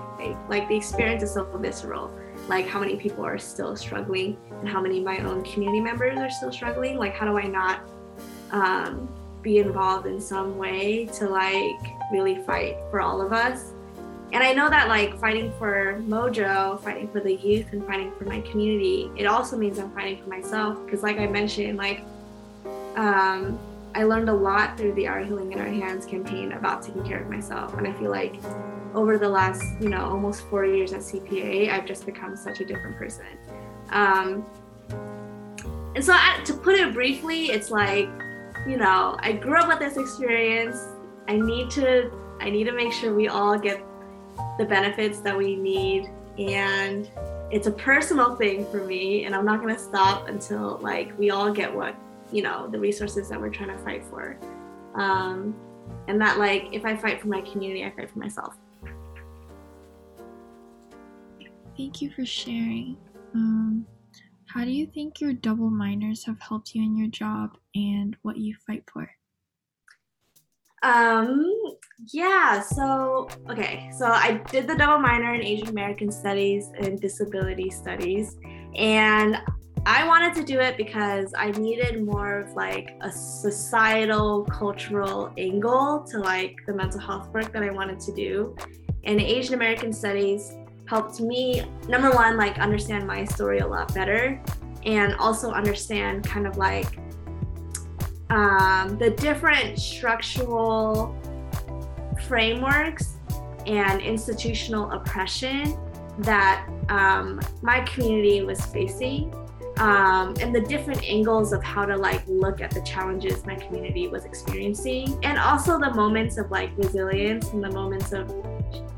like 0.48 0.68
the 0.68 0.76
experience 0.76 1.22
is 1.22 1.32
so 1.32 1.44
visceral 1.58 2.10
like 2.48 2.66
how 2.66 2.80
many 2.80 2.96
people 2.96 3.24
are 3.24 3.38
still 3.38 3.76
struggling 3.76 4.36
and 4.60 4.68
how 4.68 4.80
many 4.80 4.98
of 4.98 5.04
my 5.04 5.18
own 5.18 5.42
community 5.44 5.80
members 5.80 6.18
are 6.18 6.30
still 6.30 6.52
struggling 6.52 6.98
like 6.98 7.14
how 7.14 7.24
do 7.24 7.38
i 7.38 7.46
not 7.46 7.80
um, 8.50 9.08
be 9.42 9.58
involved 9.58 10.06
in 10.06 10.20
some 10.20 10.58
way 10.58 11.06
to 11.06 11.28
like 11.28 11.80
really 12.10 12.42
fight 12.42 12.76
for 12.90 13.00
all 13.00 13.20
of 13.20 13.32
us 13.32 13.72
and 14.32 14.44
I 14.44 14.52
know 14.52 14.68
that 14.68 14.88
like 14.88 15.18
fighting 15.18 15.52
for 15.58 16.02
Mojo, 16.06 16.80
fighting 16.82 17.08
for 17.08 17.20
the 17.20 17.34
youth, 17.34 17.72
and 17.72 17.84
fighting 17.86 18.12
for 18.18 18.24
my 18.24 18.40
community, 18.42 19.10
it 19.16 19.24
also 19.24 19.56
means 19.56 19.78
I'm 19.78 19.90
fighting 19.92 20.22
for 20.22 20.28
myself. 20.28 20.84
Because 20.84 21.02
like 21.02 21.18
I 21.18 21.26
mentioned, 21.26 21.78
like 21.78 22.02
um, 22.96 23.58
I 23.94 24.04
learned 24.04 24.28
a 24.28 24.34
lot 24.34 24.76
through 24.76 24.92
the 24.94 25.08
Our 25.08 25.20
Healing 25.20 25.52
in 25.52 25.58
Our 25.58 25.66
Hands 25.66 26.04
campaign 26.04 26.52
about 26.52 26.82
taking 26.82 27.04
care 27.04 27.22
of 27.22 27.30
myself, 27.30 27.74
and 27.74 27.86
I 27.86 27.92
feel 27.94 28.10
like 28.10 28.36
over 28.94 29.16
the 29.16 29.28
last 29.28 29.62
you 29.80 29.88
know 29.88 30.04
almost 30.04 30.42
four 30.48 30.66
years 30.66 30.92
at 30.92 31.00
CPA, 31.00 31.70
I've 31.70 31.86
just 31.86 32.04
become 32.04 32.36
such 32.36 32.60
a 32.60 32.66
different 32.66 32.96
person. 32.98 33.26
Um, 33.90 34.44
and 35.94 36.04
so 36.04 36.12
I, 36.12 36.42
to 36.44 36.52
put 36.52 36.74
it 36.74 36.92
briefly, 36.92 37.46
it's 37.46 37.70
like 37.70 38.10
you 38.66 38.76
know 38.76 39.16
I 39.20 39.32
grew 39.32 39.58
up 39.58 39.68
with 39.68 39.78
this 39.78 39.96
experience. 39.96 40.76
I 41.28 41.36
need 41.36 41.70
to 41.72 42.10
I 42.40 42.50
need 42.50 42.64
to 42.64 42.72
make 42.72 42.92
sure 42.92 43.14
we 43.14 43.28
all 43.28 43.58
get 43.58 43.82
the 44.58 44.64
benefits 44.64 45.20
that 45.20 45.36
we 45.36 45.56
need. 45.56 46.10
And 46.38 47.10
it's 47.50 47.66
a 47.66 47.70
personal 47.70 48.36
thing 48.36 48.70
for 48.70 48.84
me 48.84 49.24
and 49.24 49.34
i'm 49.34 49.44
not 49.44 49.60
going 49.62 49.74
to 49.74 49.80
stop 49.80 50.28
until 50.28 50.78
like 50.82 51.18
we 51.18 51.30
all 51.30 51.50
get 51.50 51.74
what 51.74 51.94
you 52.30 52.42
know 52.42 52.68
the 52.68 52.78
resources 52.78 53.28
that 53.30 53.40
we're 53.40 53.48
trying 53.48 53.74
to 53.74 53.78
fight 53.78 54.04
for. 54.04 54.38
Um, 54.94 55.54
and 56.08 56.20
that 56.20 56.38
like 56.38 56.68
if 56.72 56.84
i 56.84 56.94
fight 56.94 57.20
for 57.20 57.28
my 57.28 57.40
community 57.42 57.84
i 57.84 57.90
fight 57.90 58.10
for 58.10 58.18
myself. 58.18 58.54
Thank 61.76 62.02
you 62.02 62.10
for 62.10 62.26
sharing. 62.26 62.96
Um, 63.34 63.86
how 64.46 64.64
do 64.64 64.70
you 64.70 64.86
think 64.86 65.20
your 65.20 65.32
double 65.32 65.70
minors 65.70 66.24
have 66.24 66.40
helped 66.40 66.74
you 66.74 66.82
in 66.82 66.96
your 66.96 67.08
job 67.08 67.56
and 67.74 68.16
what 68.22 68.36
you 68.36 68.56
fight 68.66 68.82
for? 68.92 69.08
Um, 70.82 71.54
yeah, 72.06 72.60
so 72.60 73.28
okay, 73.50 73.90
so 73.96 74.06
I 74.06 74.40
did 74.50 74.68
the 74.68 74.76
double 74.76 74.98
minor 74.98 75.34
in 75.34 75.42
Asian 75.42 75.68
American 75.68 76.12
Studies 76.12 76.70
and 76.78 77.00
Disability 77.00 77.70
Studies, 77.70 78.36
and 78.76 79.36
I 79.84 80.06
wanted 80.06 80.34
to 80.34 80.44
do 80.44 80.60
it 80.60 80.76
because 80.76 81.34
I 81.36 81.50
needed 81.52 82.04
more 82.04 82.40
of 82.40 82.52
like 82.52 82.96
a 83.00 83.10
societal, 83.10 84.44
cultural 84.44 85.32
angle 85.38 86.04
to 86.10 86.18
like 86.18 86.56
the 86.66 86.74
mental 86.74 87.00
health 87.00 87.28
work 87.32 87.52
that 87.52 87.62
I 87.62 87.70
wanted 87.70 87.98
to 88.00 88.12
do. 88.12 88.56
And 89.04 89.20
Asian 89.20 89.54
American 89.54 89.92
Studies 89.92 90.56
helped 90.86 91.20
me, 91.20 91.64
number 91.88 92.10
one, 92.10 92.36
like 92.36 92.58
understand 92.58 93.06
my 93.06 93.24
story 93.24 93.58
a 93.60 93.66
lot 93.66 93.94
better 93.94 94.40
and 94.84 95.14
also 95.14 95.52
understand 95.52 96.24
kind 96.24 96.46
of 96.46 96.56
like 96.56 96.98
um, 98.30 98.98
the 98.98 99.10
different 99.16 99.78
structural 99.78 101.16
frameworks 102.22 103.18
and 103.66 104.00
institutional 104.00 104.90
oppression 104.92 105.76
that 106.20 106.68
um, 106.88 107.40
my 107.62 107.80
community 107.82 108.42
was 108.42 108.64
facing 108.66 109.32
um, 109.78 110.34
and 110.40 110.52
the 110.52 110.60
different 110.60 111.04
angles 111.04 111.52
of 111.52 111.62
how 111.62 111.84
to 111.84 111.96
like 111.96 112.26
look 112.26 112.60
at 112.60 112.70
the 112.70 112.80
challenges 112.82 113.46
my 113.46 113.54
community 113.54 114.08
was 114.08 114.24
experiencing 114.24 115.18
and 115.22 115.38
also 115.38 115.78
the 115.78 115.94
moments 115.94 116.36
of 116.36 116.50
like 116.50 116.70
resilience 116.76 117.50
and 117.52 117.62
the 117.62 117.70
moments 117.70 118.12
of 118.12 118.34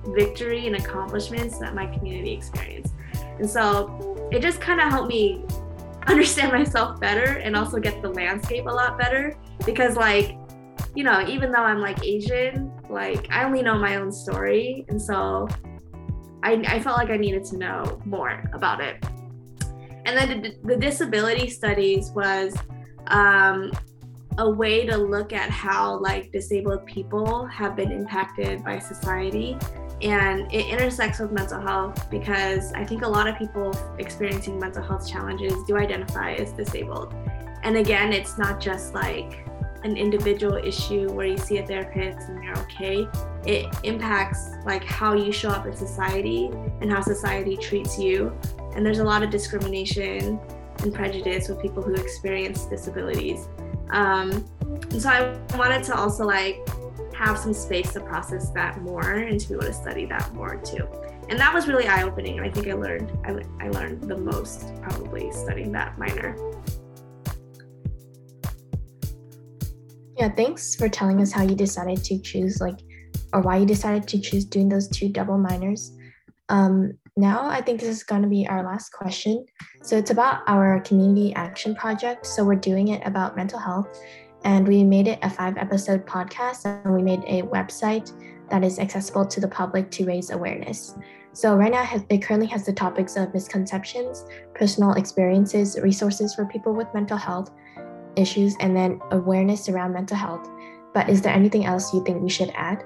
victory 0.06 0.66
and 0.66 0.76
accomplishments 0.76 1.58
that 1.58 1.74
my 1.74 1.86
community 1.86 2.32
experienced. 2.32 2.94
And 3.38 3.48
so 3.48 4.28
it 4.32 4.40
just 4.40 4.60
kind 4.60 4.80
of 4.80 4.88
helped 4.88 5.08
me 5.08 5.44
understand 6.06 6.52
myself 6.58 6.98
better 6.98 7.38
and 7.38 7.56
also 7.56 7.78
get 7.78 8.00
the 8.00 8.08
landscape 8.08 8.66
a 8.66 8.70
lot 8.70 8.98
better 8.98 9.36
because 9.66 9.96
like 9.96 10.36
you 10.94 11.04
know 11.04 11.26
even 11.28 11.52
though 11.52 11.62
i'm 11.62 11.78
like 11.78 12.02
asian 12.04 12.69
like 12.90 13.30
i 13.30 13.44
only 13.44 13.62
know 13.62 13.78
my 13.78 13.96
own 13.96 14.12
story 14.12 14.84
and 14.88 15.00
so 15.00 15.48
i, 16.42 16.52
I 16.66 16.80
felt 16.80 16.96
like 16.98 17.10
i 17.10 17.16
needed 17.16 17.44
to 17.46 17.56
know 17.56 18.00
more 18.04 18.48
about 18.52 18.80
it 18.80 19.04
and 20.06 20.16
then 20.16 20.42
the, 20.42 20.56
the 20.64 20.76
disability 20.76 21.48
studies 21.48 22.10
was 22.10 22.56
um, 23.08 23.70
a 24.38 24.48
way 24.48 24.86
to 24.86 24.96
look 24.96 25.32
at 25.32 25.50
how 25.50 25.98
like 25.98 26.32
disabled 26.32 26.86
people 26.86 27.46
have 27.46 27.76
been 27.76 27.92
impacted 27.92 28.64
by 28.64 28.78
society 28.78 29.56
and 30.02 30.50
it 30.52 30.66
intersects 30.66 31.18
with 31.18 31.30
mental 31.30 31.60
health 31.60 32.10
because 32.10 32.72
I 32.72 32.84
think 32.84 33.02
a 33.02 33.08
lot 33.08 33.28
of 33.28 33.36
people 33.36 33.74
experiencing 33.98 34.58
mental 34.58 34.82
health 34.82 35.08
challenges 35.08 35.54
do 35.66 35.76
identify 35.76 36.32
as 36.32 36.52
disabled. 36.52 37.14
And 37.62 37.76
again, 37.76 38.12
it's 38.12 38.38
not 38.38 38.60
just 38.60 38.94
like 38.94 39.46
an 39.82 39.96
individual 39.96 40.56
issue 40.56 41.10
where 41.12 41.26
you 41.26 41.38
see 41.38 41.58
a 41.58 41.66
therapist 41.66 42.28
and 42.28 42.42
you're 42.44 42.58
okay. 42.58 43.06
It 43.46 43.66
impacts 43.82 44.50
like 44.64 44.84
how 44.84 45.14
you 45.14 45.32
show 45.32 45.50
up 45.50 45.66
in 45.66 45.74
society 45.74 46.50
and 46.80 46.90
how 46.90 47.00
society 47.00 47.56
treats 47.56 47.98
you. 47.98 48.36
And 48.74 48.84
there's 48.84 48.98
a 48.98 49.04
lot 49.04 49.22
of 49.22 49.30
discrimination 49.30 50.38
and 50.82 50.94
prejudice 50.94 51.48
with 51.48 51.60
people 51.60 51.82
who 51.82 51.94
experience 51.94 52.66
disabilities. 52.66 53.48
Um, 53.90 54.44
and 54.60 55.00
so 55.00 55.08
I 55.08 55.56
wanted 55.56 55.82
to 55.84 55.94
also 55.94 56.24
like 56.24 56.66
have 57.14 57.38
some 57.38 57.52
space 57.52 57.92
to 57.92 58.00
process 58.00 58.50
that 58.50 58.80
more 58.80 59.12
and 59.12 59.38
to 59.40 59.48
be 59.48 59.54
able 59.54 59.64
to 59.64 59.72
study 59.72 60.06
that 60.06 60.32
more 60.34 60.56
too. 60.56 60.88
And 61.28 61.38
that 61.38 61.52
was 61.52 61.68
really 61.68 61.86
eye 61.86 62.02
opening. 62.02 62.38
And 62.38 62.46
I 62.46 62.50
think 62.50 62.66
I 62.68 62.72
learned 62.74 63.16
I, 63.24 63.64
I 63.64 63.68
learned 63.68 64.02
the 64.02 64.16
most 64.16 64.74
probably 64.82 65.30
studying 65.32 65.70
that 65.72 65.98
minor. 65.98 66.36
Yeah, 70.20 70.28
thanks 70.28 70.74
for 70.74 70.86
telling 70.86 71.22
us 71.22 71.32
how 71.32 71.44
you 71.44 71.54
decided 71.54 72.04
to 72.04 72.20
choose 72.20 72.60
like 72.60 72.78
or 73.32 73.40
why 73.40 73.56
you 73.56 73.64
decided 73.64 74.06
to 74.08 74.20
choose 74.20 74.44
doing 74.44 74.68
those 74.68 74.86
two 74.86 75.08
double 75.08 75.38
minors. 75.38 75.96
Um, 76.50 76.92
now 77.16 77.48
I 77.48 77.62
think 77.62 77.80
this 77.80 77.88
is 77.88 78.02
going 78.02 78.20
to 78.20 78.28
be 78.28 78.46
our 78.46 78.62
last 78.62 78.90
question. 78.90 79.46
So 79.82 79.96
it's 79.96 80.10
about 80.10 80.42
our 80.46 80.82
community 80.82 81.32
action 81.32 81.74
project. 81.74 82.26
So 82.26 82.44
we're 82.44 82.56
doing 82.56 82.88
it 82.88 83.00
about 83.06 83.34
mental 83.34 83.58
health, 83.58 83.88
and 84.44 84.68
we 84.68 84.84
made 84.84 85.08
it 85.08 85.20
a 85.22 85.30
five 85.30 85.56
episode 85.56 86.04
podcast, 86.04 86.66
and 86.66 86.94
we 86.94 87.02
made 87.02 87.24
a 87.26 87.40
website 87.48 88.12
that 88.50 88.62
is 88.62 88.78
accessible 88.78 89.24
to 89.24 89.40
the 89.40 89.48
public 89.48 89.90
to 89.92 90.04
raise 90.04 90.28
awareness. 90.28 90.98
So 91.32 91.56
right 91.56 91.72
now 91.72 91.88
it 92.10 92.22
currently 92.22 92.48
has 92.48 92.66
the 92.66 92.74
topics 92.74 93.16
of 93.16 93.32
misconceptions, 93.32 94.26
personal 94.54 94.92
experiences, 94.92 95.78
resources 95.80 96.34
for 96.34 96.44
people 96.44 96.74
with 96.74 96.92
mental 96.92 97.16
health 97.16 97.50
issues, 98.16 98.56
and 98.60 98.76
then 98.76 99.00
awareness 99.10 99.68
around 99.68 99.92
mental 99.92 100.16
health. 100.16 100.48
But 100.92 101.08
is 101.08 101.22
there 101.22 101.32
anything 101.32 101.66
else 101.66 101.94
you 101.94 102.04
think 102.04 102.22
we 102.22 102.28
should 102.28 102.50
add? 102.54 102.84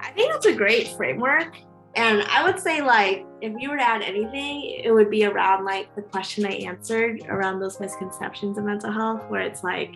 I 0.00 0.10
think 0.12 0.32
that's 0.32 0.46
a 0.46 0.54
great 0.54 0.88
framework. 0.88 1.56
And 1.96 2.22
I 2.22 2.44
would 2.44 2.58
say, 2.58 2.82
like, 2.82 3.26
if 3.40 3.52
you 3.58 3.70
were 3.70 3.76
to 3.76 3.82
add 3.82 4.02
anything, 4.02 4.80
it 4.84 4.92
would 4.92 5.10
be 5.10 5.24
around 5.24 5.64
like 5.64 5.94
the 5.96 6.02
question 6.02 6.46
I 6.46 6.52
answered 6.52 7.22
around 7.28 7.58
those 7.58 7.80
misconceptions 7.80 8.58
of 8.58 8.64
mental 8.64 8.92
health, 8.92 9.24
where 9.28 9.40
it's 9.40 9.64
like, 9.64 9.94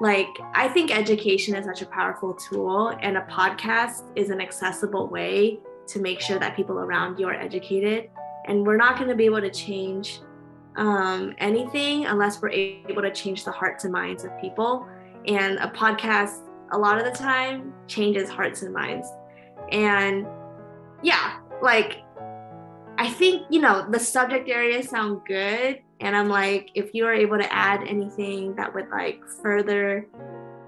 like 0.00 0.28
I 0.54 0.68
think 0.68 0.90
education 0.90 1.54
is 1.54 1.66
such 1.66 1.82
a 1.82 1.86
powerful 1.86 2.32
tool, 2.34 2.96
and 3.00 3.18
a 3.18 3.22
podcast 3.22 4.04
is 4.16 4.30
an 4.30 4.40
accessible 4.40 5.08
way 5.08 5.60
to 5.88 6.00
make 6.00 6.20
sure 6.20 6.38
that 6.38 6.56
people 6.56 6.78
around 6.78 7.18
you 7.18 7.28
are 7.28 7.34
educated. 7.34 8.10
And 8.46 8.66
we're 8.66 8.78
not 8.78 8.96
going 8.96 9.08
to 9.08 9.14
be 9.14 9.26
able 9.26 9.42
to 9.42 9.50
change 9.50 10.20
um, 10.76 11.34
anything 11.38 12.06
unless 12.06 12.40
we're 12.40 12.50
able 12.50 13.02
to 13.02 13.12
change 13.12 13.44
the 13.44 13.52
hearts 13.52 13.84
and 13.84 13.92
minds 13.92 14.24
of 14.24 14.30
people. 14.40 14.88
And 15.26 15.58
a 15.58 15.68
podcast, 15.68 16.48
a 16.72 16.78
lot 16.78 16.98
of 16.98 17.04
the 17.04 17.16
time, 17.16 17.72
changes 17.86 18.28
hearts 18.28 18.62
and 18.62 18.72
minds. 18.72 19.08
And 19.70 20.26
yeah, 21.02 21.38
like 21.62 22.02
I 22.98 23.08
think, 23.08 23.46
you 23.50 23.60
know, 23.60 23.86
the 23.90 23.98
subject 23.98 24.48
areas 24.48 24.88
sound 24.88 25.22
good. 25.26 25.80
And 26.00 26.16
I'm 26.16 26.28
like, 26.28 26.70
if 26.74 26.94
you 26.94 27.06
are 27.06 27.14
able 27.14 27.38
to 27.38 27.52
add 27.52 27.82
anything 27.86 28.54
that 28.56 28.74
would 28.74 28.88
like 28.90 29.20
further 29.42 30.06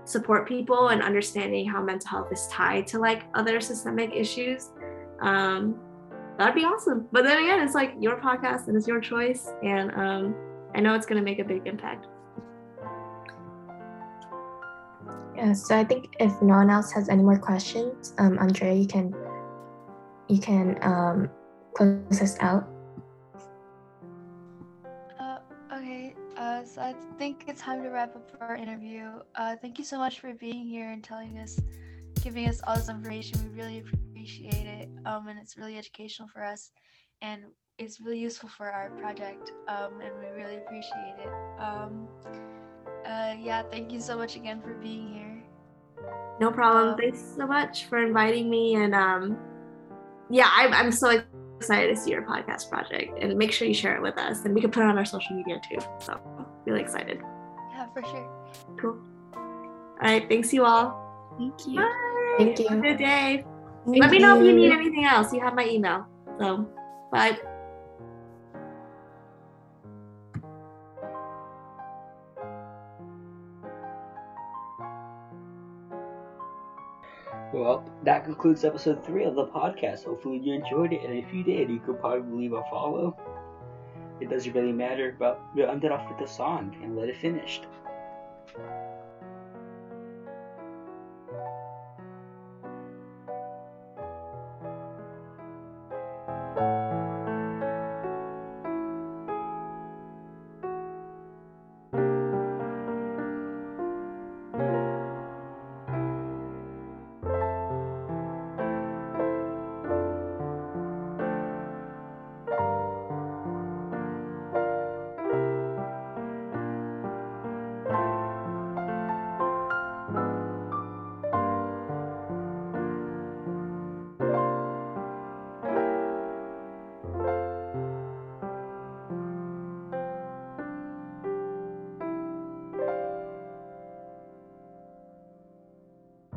support 0.04 0.46
people 0.46 0.88
and 0.88 1.02
understanding 1.02 1.68
how 1.68 1.82
mental 1.82 2.08
health 2.08 2.32
is 2.32 2.46
tied 2.48 2.86
to 2.88 2.98
like 2.98 3.22
other 3.34 3.60
systemic 3.60 4.14
issues, 4.14 4.70
um, 5.20 5.76
that'd 6.38 6.54
be 6.54 6.64
awesome. 6.64 7.08
But 7.12 7.24
then 7.24 7.42
again, 7.42 7.60
it's 7.60 7.74
like 7.74 7.94
your 8.00 8.20
podcast 8.20 8.68
and 8.68 8.76
it's 8.76 8.88
your 8.88 9.00
choice. 9.00 9.52
And 9.62 9.90
um, 9.92 10.34
I 10.74 10.80
know 10.80 10.94
it's 10.94 11.06
going 11.06 11.18
to 11.18 11.24
make 11.24 11.38
a 11.38 11.44
big 11.44 11.66
impact. 11.66 12.06
Yeah, 15.36 15.52
so 15.52 15.76
I 15.76 15.84
think 15.84 16.14
if 16.20 16.30
no 16.40 16.54
one 16.54 16.70
else 16.70 16.92
has 16.92 17.08
any 17.08 17.22
more 17.22 17.38
questions, 17.38 18.14
um, 18.18 18.38
Andrea, 18.38 18.72
you 18.72 18.86
can 18.86 19.12
you 20.28 20.38
can 20.38 20.78
um, 20.82 21.28
close 21.74 22.22
us 22.22 22.36
out. 22.40 22.68
Uh, 25.18 25.38
okay, 25.74 26.14
uh, 26.36 26.64
so 26.64 26.80
I 26.80 26.94
think 27.18 27.44
it's 27.48 27.60
time 27.60 27.82
to 27.82 27.88
wrap 27.90 28.14
up 28.14 28.30
our 28.40 28.54
interview. 28.54 29.10
Uh, 29.34 29.56
thank 29.60 29.78
you 29.78 29.84
so 29.84 29.98
much 29.98 30.20
for 30.20 30.32
being 30.34 30.66
here 30.66 30.90
and 30.90 31.02
telling 31.02 31.36
us, 31.38 31.60
giving 32.24 32.48
us 32.48 32.60
all 32.66 32.74
this 32.74 32.88
information. 32.88 33.38
We 33.44 33.62
really 33.62 33.78
appreciate 33.78 34.66
it, 34.66 34.88
um, 35.04 35.28
and 35.28 35.38
it's 35.38 35.56
really 35.56 35.76
educational 35.78 36.28
for 36.28 36.42
us, 36.42 36.72
and 37.20 37.42
it's 37.78 38.00
really 38.00 38.18
useful 38.18 38.48
for 38.48 38.70
our 38.70 38.90
project, 38.90 39.52
um, 39.68 40.00
and 40.00 40.10
we 40.18 40.42
really 40.42 40.56
appreciate 40.56 41.16
it. 41.20 41.60
Um, 41.60 42.08
uh, 43.04 43.34
yeah, 43.38 43.62
thank 43.70 43.92
you 43.92 44.00
so 44.00 44.16
much 44.16 44.36
again 44.36 44.62
for 44.62 44.74
being 44.74 45.12
here. 45.12 45.42
No 46.40 46.50
problem. 46.50 46.96
Thanks 46.96 47.22
so 47.36 47.46
much 47.46 47.84
for 47.86 47.98
inviting 47.98 48.50
me. 48.50 48.74
And 48.76 48.94
um, 48.94 49.38
yeah, 50.30 50.50
I'm, 50.52 50.72
I'm 50.72 50.90
so 50.90 51.22
excited 51.56 51.94
to 51.94 52.00
see 52.00 52.10
your 52.10 52.22
podcast 52.22 52.68
project 52.68 53.18
and 53.20 53.36
make 53.36 53.52
sure 53.52 53.68
you 53.68 53.74
share 53.74 53.94
it 53.96 54.02
with 54.02 54.18
us. 54.18 54.44
And 54.44 54.54
we 54.54 54.60
can 54.60 54.70
put 54.70 54.82
it 54.82 54.86
on 54.86 54.98
our 54.98 55.04
social 55.04 55.36
media 55.36 55.60
too. 55.68 55.78
So, 56.00 56.18
really 56.64 56.80
excited. 56.80 57.20
Yeah, 57.72 57.86
for 57.92 58.02
sure. 58.02 58.30
Cool. 58.80 58.98
All 59.36 60.00
right. 60.00 60.28
Thanks, 60.28 60.52
you 60.52 60.64
all. 60.64 61.00
Thank 61.38 61.66
you. 61.66 61.76
Bye. 61.76 62.10
Thank 62.36 62.58
you. 62.58 62.68
Have 62.68 62.78
a 62.78 62.82
good 62.82 62.98
day. 62.98 63.44
Thank 63.86 63.98
Let 63.98 64.10
me 64.10 64.18
know 64.18 64.36
if 64.36 64.42
you 64.42 64.50
you. 64.50 64.56
need 64.56 64.72
anything 64.72 65.04
else. 65.04 65.32
You 65.32 65.40
have 65.40 65.54
my 65.54 65.66
email. 65.66 66.06
So, 66.38 66.68
bye. 67.12 67.38
Well, 77.52 77.84
that 78.02 78.24
concludes 78.24 78.64
episode 78.64 79.04
three 79.04 79.22
of 79.24 79.36
the 79.36 79.46
podcast. 79.46 80.04
Hopefully 80.04 80.38
you 80.38 80.54
enjoyed 80.54 80.92
it, 80.92 81.02
and 81.04 81.16
if 81.16 81.32
you 81.32 81.44
did, 81.44 81.70
you 81.70 81.78
could 81.78 82.00
probably 82.00 82.36
leave 82.36 82.52
a 82.52 82.64
follow. 82.68 83.16
It 84.20 84.28
doesn't 84.28 84.52
really 84.52 84.72
matter, 84.72 85.14
but 85.16 85.40
we'll 85.54 85.70
end 85.70 85.84
it 85.84 85.92
off 85.92 86.10
with 86.10 86.28
a 86.28 86.30
song 86.30 86.76
and 86.82 86.96
let 86.96 87.08
it 87.08 87.16
finished. 87.16 87.66